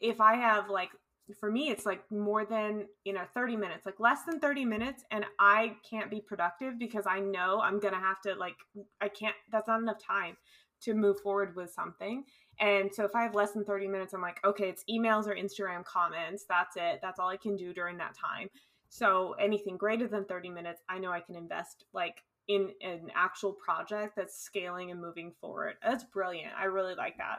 if 0.00 0.20
i 0.20 0.34
have 0.34 0.68
like 0.68 0.90
for 1.38 1.50
me 1.50 1.68
it's 1.70 1.86
like 1.86 2.00
more 2.10 2.44
than 2.44 2.86
you 3.04 3.12
know 3.12 3.22
30 3.34 3.56
minutes 3.56 3.84
like 3.86 4.00
less 4.00 4.24
than 4.24 4.40
30 4.40 4.64
minutes 4.64 5.04
and 5.10 5.24
i 5.38 5.74
can't 5.88 6.10
be 6.10 6.20
productive 6.20 6.78
because 6.78 7.04
i 7.06 7.20
know 7.20 7.60
i'm 7.62 7.78
gonna 7.80 7.98
have 7.98 8.20
to 8.20 8.34
like 8.34 8.56
i 9.00 9.08
can't 9.08 9.34
that's 9.52 9.68
not 9.68 9.80
enough 9.80 9.98
time 10.02 10.36
to 10.80 10.94
move 10.94 11.18
forward 11.20 11.56
with 11.56 11.70
something 11.70 12.24
and 12.60 12.92
so 12.92 13.04
if 13.04 13.14
I 13.14 13.22
have 13.22 13.34
less 13.34 13.52
than 13.52 13.64
30 13.64 13.86
minutes, 13.86 14.14
I'm 14.14 14.20
like, 14.20 14.40
okay, 14.44 14.68
it's 14.68 14.84
emails 14.90 15.26
or 15.26 15.34
Instagram 15.34 15.84
comments. 15.84 16.44
That's 16.48 16.76
it. 16.76 16.98
That's 17.00 17.20
all 17.20 17.28
I 17.28 17.36
can 17.36 17.56
do 17.56 17.72
during 17.72 17.96
that 17.98 18.16
time. 18.16 18.48
So 18.88 19.34
anything 19.38 19.76
greater 19.76 20.08
than 20.08 20.24
30 20.24 20.50
minutes, 20.50 20.82
I 20.88 20.98
know 20.98 21.12
I 21.12 21.20
can 21.20 21.36
invest 21.36 21.84
like 21.92 22.24
in 22.48 22.70
an 22.82 23.10
actual 23.14 23.52
project 23.52 24.16
that's 24.16 24.40
scaling 24.40 24.90
and 24.90 25.00
moving 25.00 25.32
forward. 25.40 25.74
That's 25.84 26.04
brilliant. 26.04 26.52
I 26.58 26.64
really 26.64 26.94
like 26.94 27.18
that. 27.18 27.38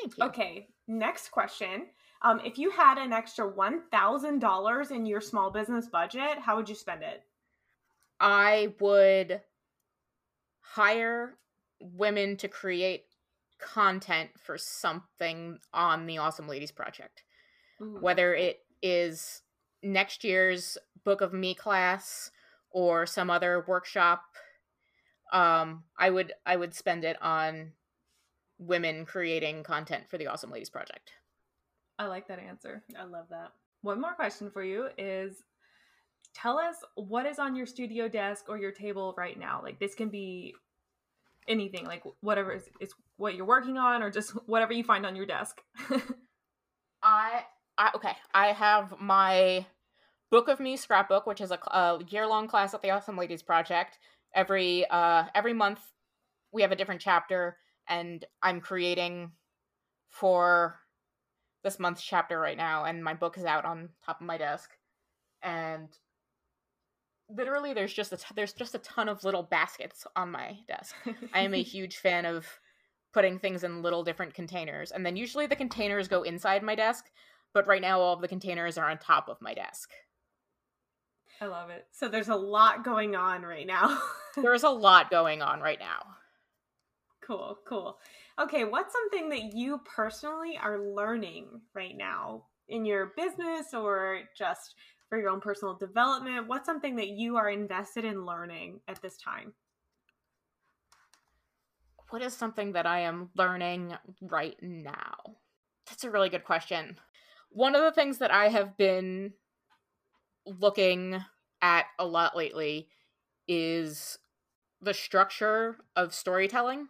Thank 0.00 0.18
you. 0.18 0.24
Okay, 0.24 0.68
next 0.86 1.30
question. 1.30 1.86
Um, 2.22 2.40
if 2.44 2.58
you 2.58 2.70
had 2.70 2.98
an 2.98 3.12
extra 3.12 3.50
$1,000 3.50 4.90
in 4.90 5.06
your 5.06 5.20
small 5.20 5.50
business 5.50 5.86
budget, 5.86 6.38
how 6.38 6.56
would 6.56 6.68
you 6.68 6.74
spend 6.74 7.02
it? 7.02 7.22
I 8.18 8.74
would 8.78 9.40
hire 10.60 11.38
women 11.80 12.36
to 12.36 12.48
create 12.48 13.06
content 13.58 14.30
for 14.38 14.58
something 14.58 15.58
on 15.72 16.06
the 16.06 16.18
Awesome 16.18 16.46
Ladies 16.46 16.70
Project. 16.70 17.22
Ooh. 17.80 17.98
Whether 18.00 18.34
it 18.34 18.60
is 18.82 19.42
next 19.82 20.24
year's 20.24 20.76
Book 21.04 21.22
of 21.22 21.32
Me 21.32 21.54
class 21.54 22.30
or 22.70 23.06
some 23.06 23.30
other 23.30 23.64
workshop, 23.66 24.22
um, 25.32 25.84
I 25.98 26.10
would 26.10 26.32
I 26.44 26.56
would 26.56 26.74
spend 26.74 27.04
it 27.04 27.20
on 27.22 27.72
women 28.58 29.06
creating 29.06 29.62
content 29.62 30.08
for 30.08 30.18
the 30.18 30.26
Awesome 30.26 30.50
Ladies 30.50 30.70
Project. 30.70 31.12
I 32.00 32.06
like 32.06 32.28
that 32.28 32.38
answer. 32.38 32.82
I 32.98 33.04
love 33.04 33.26
that. 33.28 33.52
One 33.82 34.00
more 34.00 34.14
question 34.14 34.50
for 34.50 34.64
you 34.64 34.88
is 34.96 35.42
tell 36.34 36.58
us 36.58 36.76
what 36.94 37.26
is 37.26 37.38
on 37.38 37.54
your 37.54 37.66
studio 37.66 38.08
desk 38.08 38.46
or 38.48 38.56
your 38.56 38.72
table 38.72 39.14
right 39.18 39.38
now. 39.38 39.60
Like 39.62 39.78
this 39.78 39.94
can 39.94 40.08
be 40.08 40.54
anything, 41.46 41.84
like 41.84 42.02
whatever 42.22 42.52
is, 42.52 42.62
is 42.80 42.94
what 43.18 43.34
you're 43.34 43.44
working 43.44 43.76
on 43.76 44.02
or 44.02 44.10
just 44.10 44.30
whatever 44.46 44.72
you 44.72 44.82
find 44.82 45.04
on 45.04 45.14
your 45.14 45.26
desk. 45.26 45.60
I, 47.02 47.44
I 47.76 47.90
okay. 47.94 48.16
I 48.32 48.46
have 48.46 48.94
my 48.98 49.66
Book 50.30 50.48
of 50.48 50.58
Me 50.58 50.78
scrapbook, 50.78 51.26
which 51.26 51.42
is 51.42 51.50
a, 51.50 51.58
a 51.66 51.98
year 52.08 52.26
long 52.26 52.48
class 52.48 52.72
at 52.72 52.80
the 52.80 52.92
Awesome 52.92 53.18
Ladies 53.18 53.42
Project. 53.42 53.98
Every 54.34 54.86
uh 54.88 55.24
every 55.34 55.52
month 55.52 55.80
we 56.50 56.62
have 56.62 56.72
a 56.72 56.76
different 56.76 57.02
chapter, 57.02 57.58
and 57.86 58.24
I'm 58.42 58.62
creating 58.62 59.32
for 60.08 60.80
this 61.62 61.78
month's 61.78 62.02
chapter 62.02 62.38
right 62.38 62.56
now, 62.56 62.84
and 62.84 63.04
my 63.04 63.14
book 63.14 63.36
is 63.38 63.44
out 63.44 63.64
on 63.64 63.90
top 64.04 64.20
of 64.20 64.26
my 64.26 64.38
desk, 64.38 64.70
and 65.42 65.88
literally 67.28 67.72
there's 67.74 67.92
just 67.92 68.12
a 68.12 68.16
t- 68.16 68.34
there's 68.34 68.52
just 68.52 68.74
a 68.74 68.78
ton 68.78 69.08
of 69.08 69.24
little 69.24 69.42
baskets 69.42 70.06
on 70.16 70.30
my 70.30 70.58
desk. 70.68 70.94
I 71.34 71.40
am 71.40 71.54
a 71.54 71.62
huge 71.62 71.96
fan 71.96 72.26
of 72.26 72.46
putting 73.12 73.38
things 73.38 73.64
in 73.64 73.82
little 73.82 74.04
different 74.04 74.34
containers. 74.34 74.92
And 74.92 75.04
then 75.04 75.16
usually 75.16 75.46
the 75.46 75.56
containers 75.56 76.08
go 76.08 76.22
inside 76.22 76.62
my 76.62 76.74
desk, 76.74 77.06
but 77.52 77.66
right 77.66 77.82
now 77.82 78.00
all 78.00 78.14
of 78.14 78.20
the 78.20 78.28
containers 78.28 78.78
are 78.78 78.88
on 78.88 78.98
top 78.98 79.28
of 79.28 79.40
my 79.40 79.54
desk. 79.54 79.90
I 81.40 81.46
love 81.46 81.70
it. 81.70 81.86
So 81.90 82.08
there's 82.08 82.28
a 82.28 82.36
lot 82.36 82.84
going 82.84 83.16
on 83.16 83.42
right 83.42 83.66
now. 83.66 83.98
There's 84.36 84.62
a 84.62 84.68
lot 84.68 85.10
going 85.10 85.42
on 85.42 85.60
right 85.60 85.78
now. 85.80 86.02
cool, 87.26 87.58
cool. 87.66 87.98
Okay, 88.38 88.64
what's 88.64 88.94
something 88.94 89.28
that 89.30 89.54
you 89.54 89.80
personally 89.84 90.58
are 90.60 90.78
learning 90.78 91.60
right 91.74 91.96
now 91.96 92.44
in 92.68 92.84
your 92.84 93.12
business 93.16 93.74
or 93.74 94.20
just 94.36 94.74
for 95.08 95.18
your 95.18 95.30
own 95.30 95.40
personal 95.40 95.74
development? 95.74 96.48
What's 96.48 96.66
something 96.66 96.96
that 96.96 97.08
you 97.08 97.36
are 97.36 97.50
invested 97.50 98.04
in 98.04 98.24
learning 98.24 98.80
at 98.88 99.02
this 99.02 99.16
time? 99.18 99.52
What 102.10 102.22
is 102.22 102.34
something 102.34 102.72
that 102.72 102.86
I 102.86 103.00
am 103.00 103.30
learning 103.36 103.94
right 104.22 104.56
now? 104.62 105.16
That's 105.88 106.04
a 106.04 106.10
really 106.10 106.28
good 106.28 106.44
question. 106.44 106.96
One 107.50 107.74
of 107.74 107.82
the 107.82 107.92
things 107.92 108.18
that 108.18 108.30
I 108.30 108.48
have 108.48 108.76
been 108.76 109.32
looking 110.46 111.20
at 111.60 111.86
a 111.98 112.06
lot 112.06 112.36
lately 112.36 112.88
is 113.46 114.18
the 114.80 114.94
structure 114.94 115.78
of 115.94 116.14
storytelling. 116.14 116.88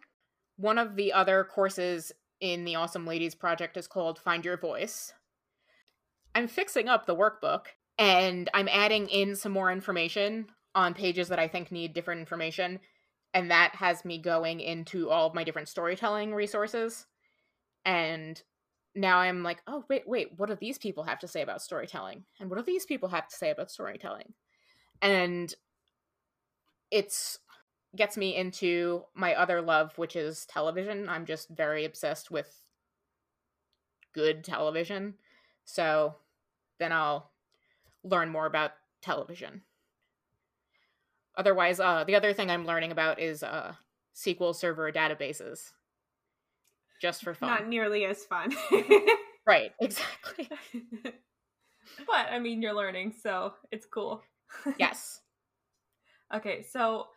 One 0.61 0.77
of 0.77 0.95
the 0.95 1.15
other 1.15 1.45
courses 1.45 2.13
in 2.39 2.67
the 2.67 2.75
Awesome 2.75 3.07
Ladies 3.07 3.35
project 3.35 3.79
is 3.79 3.87
called 3.87 4.19
Find 4.19 4.45
Your 4.45 4.59
Voice. 4.59 5.15
I'm 6.35 6.49
fixing 6.49 6.87
up 6.87 7.07
the 7.07 7.17
workbook 7.17 7.69
and 7.97 8.51
I'm 8.53 8.69
adding 8.69 9.09
in 9.09 9.37
some 9.37 9.53
more 9.53 9.73
information 9.73 10.49
on 10.75 10.93
pages 10.93 11.29
that 11.29 11.39
I 11.39 11.49
think 11.49 11.73
need 11.73 11.95
different 11.95 12.21
information. 12.21 12.79
And 13.33 13.51
that 13.51 13.75
has 13.77 14.05
me 14.05 14.19
going 14.19 14.61
into 14.61 15.09
all 15.09 15.27
of 15.29 15.35
my 15.35 15.45
different 15.45 15.69
storytelling 15.69 16.35
resources. 16.35 17.07
And 17.87 18.41
now 18.95 19.17
I'm 19.17 19.43
like, 19.43 19.63
oh, 19.67 19.85
wait, 19.89 20.07
wait, 20.07 20.33
what 20.37 20.51
do 20.51 20.59
these 20.61 20.77
people 20.77 21.05
have 21.05 21.21
to 21.21 21.29
say 21.29 21.41
about 21.41 21.63
storytelling? 21.63 22.25
And 22.39 22.51
what 22.51 22.59
do 22.59 22.65
these 22.67 22.85
people 22.85 23.09
have 23.09 23.29
to 23.29 23.35
say 23.35 23.49
about 23.49 23.71
storytelling? 23.71 24.35
And 25.01 25.55
it's 26.91 27.39
gets 27.97 28.17
me 28.17 28.37
into 28.37 29.05
my 29.15 29.35
other 29.35 29.61
love, 29.61 29.97
which 29.99 30.17
is 30.17 30.47
television. 30.47 31.09
I'm 31.09 31.27
just 31.27 31.49
very 31.49 31.85
obsessed 31.85 32.31
with 32.31 32.63
good 34.15 34.45
television. 34.45 35.15
So 35.65 36.17
then 36.79 36.93
I'll 36.93 37.31
learn 38.03 38.31
more 38.31 38.47
about 38.47 38.73
television. 39.03 39.63
Otherwise, 41.37 41.81
uh, 41.81 42.05
the 42.05 42.17
other 42.17 42.33
thing 42.33 42.51
I'm 42.51 42.67
learning 42.67 42.93
about 42.93 43.21
is 43.21 43.43
uh, 43.43 43.75
SQL 44.15 44.55
Server 44.55 44.91
databases, 44.93 45.71
just 47.01 47.23
for 47.23 47.35
fun. 47.35 47.51
Not 47.51 47.69
nearly 47.69 48.05
as 48.05 48.25
fun. 48.25 48.55
right, 49.47 49.73
exactly. 49.81 50.49
But 52.07 52.29
I 52.31 52.39
mean, 52.39 52.63
you're 52.63 52.75
learning, 52.75 53.15
so 53.21 53.55
it's 53.71 53.87
cool. 53.87 54.23
yes. 54.79 55.21
Okay, 56.35 56.63
so 56.63 57.09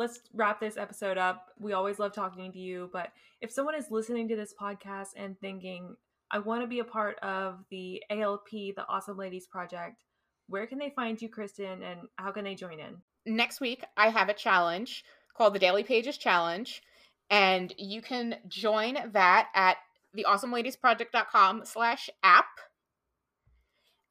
let's 0.00 0.20
wrap 0.32 0.58
this 0.58 0.78
episode 0.78 1.18
up. 1.18 1.50
We 1.58 1.74
always 1.74 1.98
love 1.98 2.14
talking 2.14 2.50
to 2.52 2.58
you, 2.58 2.88
but 2.90 3.12
if 3.42 3.52
someone 3.52 3.74
is 3.74 3.90
listening 3.90 4.28
to 4.28 4.36
this 4.36 4.54
podcast 4.58 5.08
and 5.14 5.38
thinking, 5.40 5.94
I 6.30 6.38
want 6.38 6.62
to 6.62 6.66
be 6.66 6.78
a 6.78 6.84
part 6.84 7.18
of 7.18 7.58
the 7.70 8.02
ALP, 8.08 8.48
the 8.50 8.86
Awesome 8.88 9.18
Ladies 9.18 9.46
Project, 9.46 10.02
where 10.48 10.66
can 10.66 10.78
they 10.78 10.88
find 10.96 11.20
you, 11.20 11.28
Kristen, 11.28 11.82
and 11.82 12.00
how 12.16 12.32
can 12.32 12.44
they 12.44 12.54
join 12.54 12.80
in? 12.80 12.96
Next 13.26 13.60
week, 13.60 13.84
I 13.94 14.08
have 14.08 14.30
a 14.30 14.34
challenge 14.34 15.04
called 15.36 15.54
the 15.54 15.58
Daily 15.58 15.84
Pages 15.84 16.16
Challenge, 16.16 16.80
and 17.28 17.74
you 17.76 18.00
can 18.00 18.36
join 18.48 18.96
that 19.12 19.48
at 19.54 19.76
theawesomeladiesproject.com 20.16 21.66
slash 21.66 22.08
app. 22.22 22.46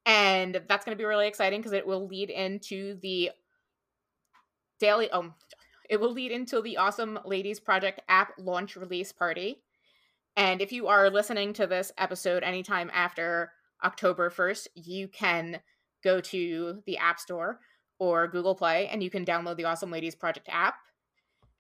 And 0.06 0.62
that's 0.70 0.86
going 0.86 0.96
to 0.96 1.02
be 1.02 1.06
really 1.06 1.28
exciting 1.28 1.62
because 1.62 1.74
it 1.74 1.88
will 1.88 2.08
lead 2.08 2.30
into 2.30 3.00
the 3.02 3.32
daily, 4.80 5.10
um, 5.10 5.34
it 5.90 6.00
will 6.00 6.14
lead 6.14 6.32
into 6.32 6.62
the 6.62 6.78
Awesome 6.78 7.20
Ladies 7.26 7.60
Project 7.60 8.02
app 8.08 8.34
launch 8.38 8.76
release 8.76 9.12
party. 9.12 9.64
And 10.38 10.62
if 10.62 10.72
you 10.72 10.88
are 10.88 11.10
listening 11.10 11.52
to 11.54 11.68
this 11.68 11.92
episode 11.98 12.44
anytime 12.44 12.92
after 12.94 13.52
October 13.84 14.30
1st, 14.30 14.68
you 14.76 15.08
can 15.08 15.60
go 16.04 16.22
to 16.22 16.84
the 16.86 16.98
App 16.98 17.20
Store 17.20 17.60
or 17.98 18.28
Google 18.28 18.56
Play 18.56 18.88
and 18.88 19.04
you 19.04 19.10
can 19.10 19.26
download 19.26 19.58
the 19.58 19.66
Awesome 19.66 19.92
Ladies 19.92 20.16
Project 20.16 20.48
app. 20.50 20.76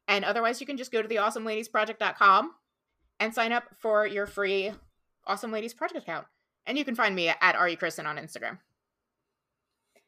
And 0.07 0.23
otherwise, 0.23 0.61
you 0.61 0.67
can 0.67 0.77
just 0.77 0.91
go 0.91 1.01
to 1.01 1.07
the 1.07 1.17
awesomeladiesproject.com 1.17 2.51
and 3.19 3.33
sign 3.33 3.51
up 3.51 3.63
for 3.79 4.05
your 4.05 4.27
free 4.27 4.71
Awesome 5.25 5.51
Ladies 5.51 5.73
Project 5.73 6.03
account. 6.03 6.25
And 6.65 6.77
you 6.77 6.85
can 6.85 6.95
find 6.95 7.15
me 7.15 7.29
at 7.29 7.69
You 7.69 7.77
Kristen 7.77 8.05
on 8.05 8.17
Instagram. 8.17 8.59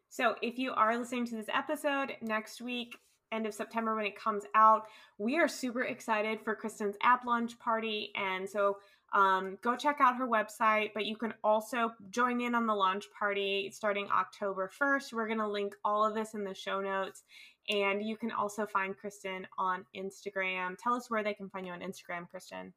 So 0.09 0.35
if 0.41 0.59
you 0.59 0.73
are 0.73 0.97
listening 0.97 1.25
to 1.27 1.35
this 1.35 1.47
episode 1.53 2.17
next 2.21 2.61
week, 2.61 2.97
end 3.31 3.45
of 3.45 3.53
September 3.53 3.95
when 3.95 4.05
it 4.05 4.17
comes 4.17 4.43
out, 4.55 4.85
we 5.17 5.37
are 5.37 5.47
super 5.47 5.83
excited 5.83 6.39
for 6.41 6.55
Kristen's 6.55 6.95
app 7.01 7.25
launch 7.25 7.57
party. 7.59 8.11
And 8.15 8.49
so 8.49 8.77
um, 9.13 9.57
go 9.61 9.75
check 9.75 9.97
out 9.99 10.15
her 10.15 10.27
website, 10.27 10.91
but 10.93 11.05
you 11.05 11.17
can 11.17 11.33
also 11.43 11.91
join 12.09 12.39
in 12.39 12.55
on 12.55 12.65
the 12.65 12.73
launch 12.73 13.05
party 13.17 13.69
starting 13.73 14.07
October 14.09 14.71
1st. 14.79 15.13
We're 15.13 15.27
going 15.27 15.39
to 15.39 15.47
link 15.47 15.75
all 15.83 16.05
of 16.05 16.15
this 16.15 16.33
in 16.33 16.43
the 16.43 16.53
show 16.53 16.79
notes. 16.79 17.23
And 17.69 18.03
you 18.03 18.17
can 18.17 18.31
also 18.31 18.65
find 18.65 18.97
Kristen 18.97 19.47
on 19.57 19.85
Instagram. 19.95 20.75
Tell 20.81 20.93
us 20.93 21.09
where 21.09 21.23
they 21.23 21.33
can 21.33 21.49
find 21.49 21.65
you 21.65 21.73
on 21.73 21.81
Instagram, 21.81 22.29
Kristen. 22.29 22.73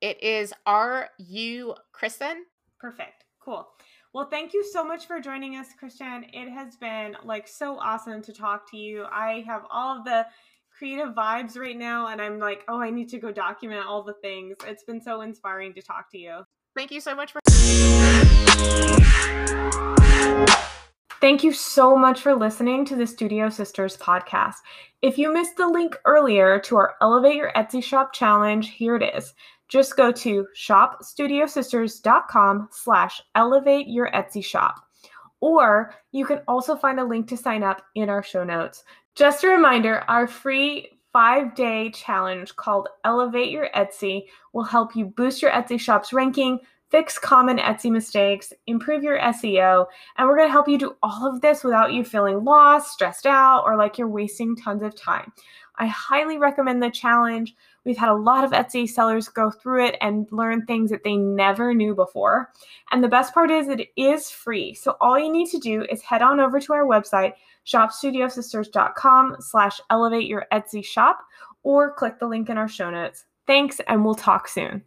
It 0.00 0.22
is 0.22 0.52
R 0.66 1.08
U 1.18 1.74
Kristen. 1.92 2.44
Perfect. 2.78 3.24
Cool. 3.40 3.66
Well, 4.14 4.26
thank 4.26 4.54
you 4.54 4.62
so 4.62 4.84
much 4.84 5.08
for 5.08 5.18
joining 5.18 5.56
us, 5.56 5.66
Kristen. 5.76 6.26
It 6.32 6.48
has 6.48 6.76
been 6.76 7.16
like 7.24 7.48
so 7.48 7.76
awesome 7.80 8.22
to 8.22 8.32
talk 8.32 8.70
to 8.70 8.76
you. 8.76 9.06
I 9.10 9.42
have 9.44 9.64
all 9.68 9.98
of 9.98 10.04
the 10.04 10.24
creative 10.70 11.16
vibes 11.16 11.58
right 11.58 11.76
now, 11.76 12.06
and 12.06 12.22
I'm 12.22 12.38
like, 12.38 12.62
oh, 12.68 12.80
I 12.80 12.90
need 12.90 13.08
to 13.08 13.18
go 13.18 13.32
document 13.32 13.84
all 13.84 14.04
the 14.04 14.14
things. 14.22 14.56
It's 14.68 14.84
been 14.84 15.00
so 15.00 15.22
inspiring 15.22 15.74
to 15.74 15.82
talk 15.82 16.12
to 16.12 16.18
you. 16.18 16.44
Thank 16.76 16.92
you 16.92 17.00
so 17.00 17.16
much 17.16 17.32
for. 17.32 17.40
Thank 21.20 21.42
you 21.42 21.52
so 21.52 21.96
much 21.96 22.20
for 22.20 22.36
listening 22.36 22.84
to 22.84 22.94
the 22.94 23.08
Studio 23.08 23.48
Sisters 23.48 23.96
podcast. 23.96 24.58
If 25.02 25.18
you 25.18 25.34
missed 25.34 25.56
the 25.56 25.66
link 25.66 25.98
earlier 26.04 26.60
to 26.60 26.76
our 26.76 26.94
Elevate 27.00 27.34
Your 27.34 27.50
Etsy 27.56 27.82
Shop 27.82 28.12
challenge, 28.12 28.70
here 28.70 28.94
it 28.94 29.16
is. 29.16 29.34
Just 29.74 29.96
go 29.96 30.12
to 30.12 30.46
shopstudiosisters.com 30.56 32.68
slash 32.70 33.20
elevate 33.34 33.88
your 33.88 34.08
Etsy 34.12 34.44
shop. 34.44 34.76
Or 35.40 35.92
you 36.12 36.24
can 36.24 36.42
also 36.46 36.76
find 36.76 37.00
a 37.00 37.04
link 37.04 37.26
to 37.30 37.36
sign 37.36 37.64
up 37.64 37.82
in 37.96 38.08
our 38.08 38.22
show 38.22 38.44
notes. 38.44 38.84
Just 39.16 39.42
a 39.42 39.48
reminder, 39.48 40.04
our 40.06 40.28
free 40.28 40.90
five-day 41.12 41.90
challenge 41.90 42.54
called 42.54 42.88
Elevate 43.02 43.50
Your 43.50 43.68
Etsy 43.74 44.26
will 44.52 44.62
help 44.62 44.94
you 44.94 45.06
boost 45.06 45.42
your 45.42 45.50
Etsy 45.50 45.80
shop's 45.80 46.12
ranking, 46.12 46.60
fix 46.92 47.18
common 47.18 47.58
Etsy 47.58 47.90
mistakes, 47.90 48.52
improve 48.68 49.02
your 49.02 49.18
SEO, 49.18 49.86
and 50.16 50.28
we're 50.28 50.36
going 50.36 50.46
to 50.46 50.52
help 50.52 50.68
you 50.68 50.78
do 50.78 50.94
all 51.02 51.26
of 51.26 51.40
this 51.40 51.64
without 51.64 51.92
you 51.92 52.04
feeling 52.04 52.44
lost, 52.44 52.92
stressed 52.92 53.26
out, 53.26 53.64
or 53.66 53.76
like 53.76 53.98
you're 53.98 54.06
wasting 54.06 54.54
tons 54.54 54.84
of 54.84 54.94
time. 54.94 55.32
I 55.78 55.88
highly 55.88 56.38
recommend 56.38 56.80
the 56.80 56.90
challenge. 56.90 57.56
We've 57.84 57.96
had 57.96 58.08
a 58.08 58.14
lot 58.14 58.44
of 58.44 58.52
Etsy 58.52 58.88
sellers 58.88 59.28
go 59.28 59.50
through 59.50 59.86
it 59.86 59.96
and 60.00 60.26
learn 60.30 60.64
things 60.64 60.90
that 60.90 61.04
they 61.04 61.16
never 61.16 61.74
knew 61.74 61.94
before. 61.94 62.50
And 62.90 63.02
the 63.02 63.08
best 63.08 63.34
part 63.34 63.50
is 63.50 63.68
it 63.68 63.88
is 63.96 64.30
free. 64.30 64.74
So 64.74 64.96
all 65.00 65.18
you 65.18 65.30
need 65.30 65.50
to 65.50 65.58
do 65.58 65.84
is 65.90 66.02
head 66.02 66.22
on 66.22 66.40
over 66.40 66.60
to 66.60 66.72
our 66.72 66.86
website, 66.86 67.34
shopstudiosisters.com 67.66 69.36
slash 69.40 69.80
elevate 69.90 70.26
your 70.26 70.46
Etsy 70.52 70.84
shop, 70.84 71.18
or 71.62 71.92
click 71.92 72.18
the 72.18 72.28
link 72.28 72.48
in 72.48 72.58
our 72.58 72.68
show 72.68 72.90
notes. 72.90 73.24
Thanks, 73.46 73.80
and 73.88 74.04
we'll 74.04 74.14
talk 74.14 74.48
soon. 74.48 74.82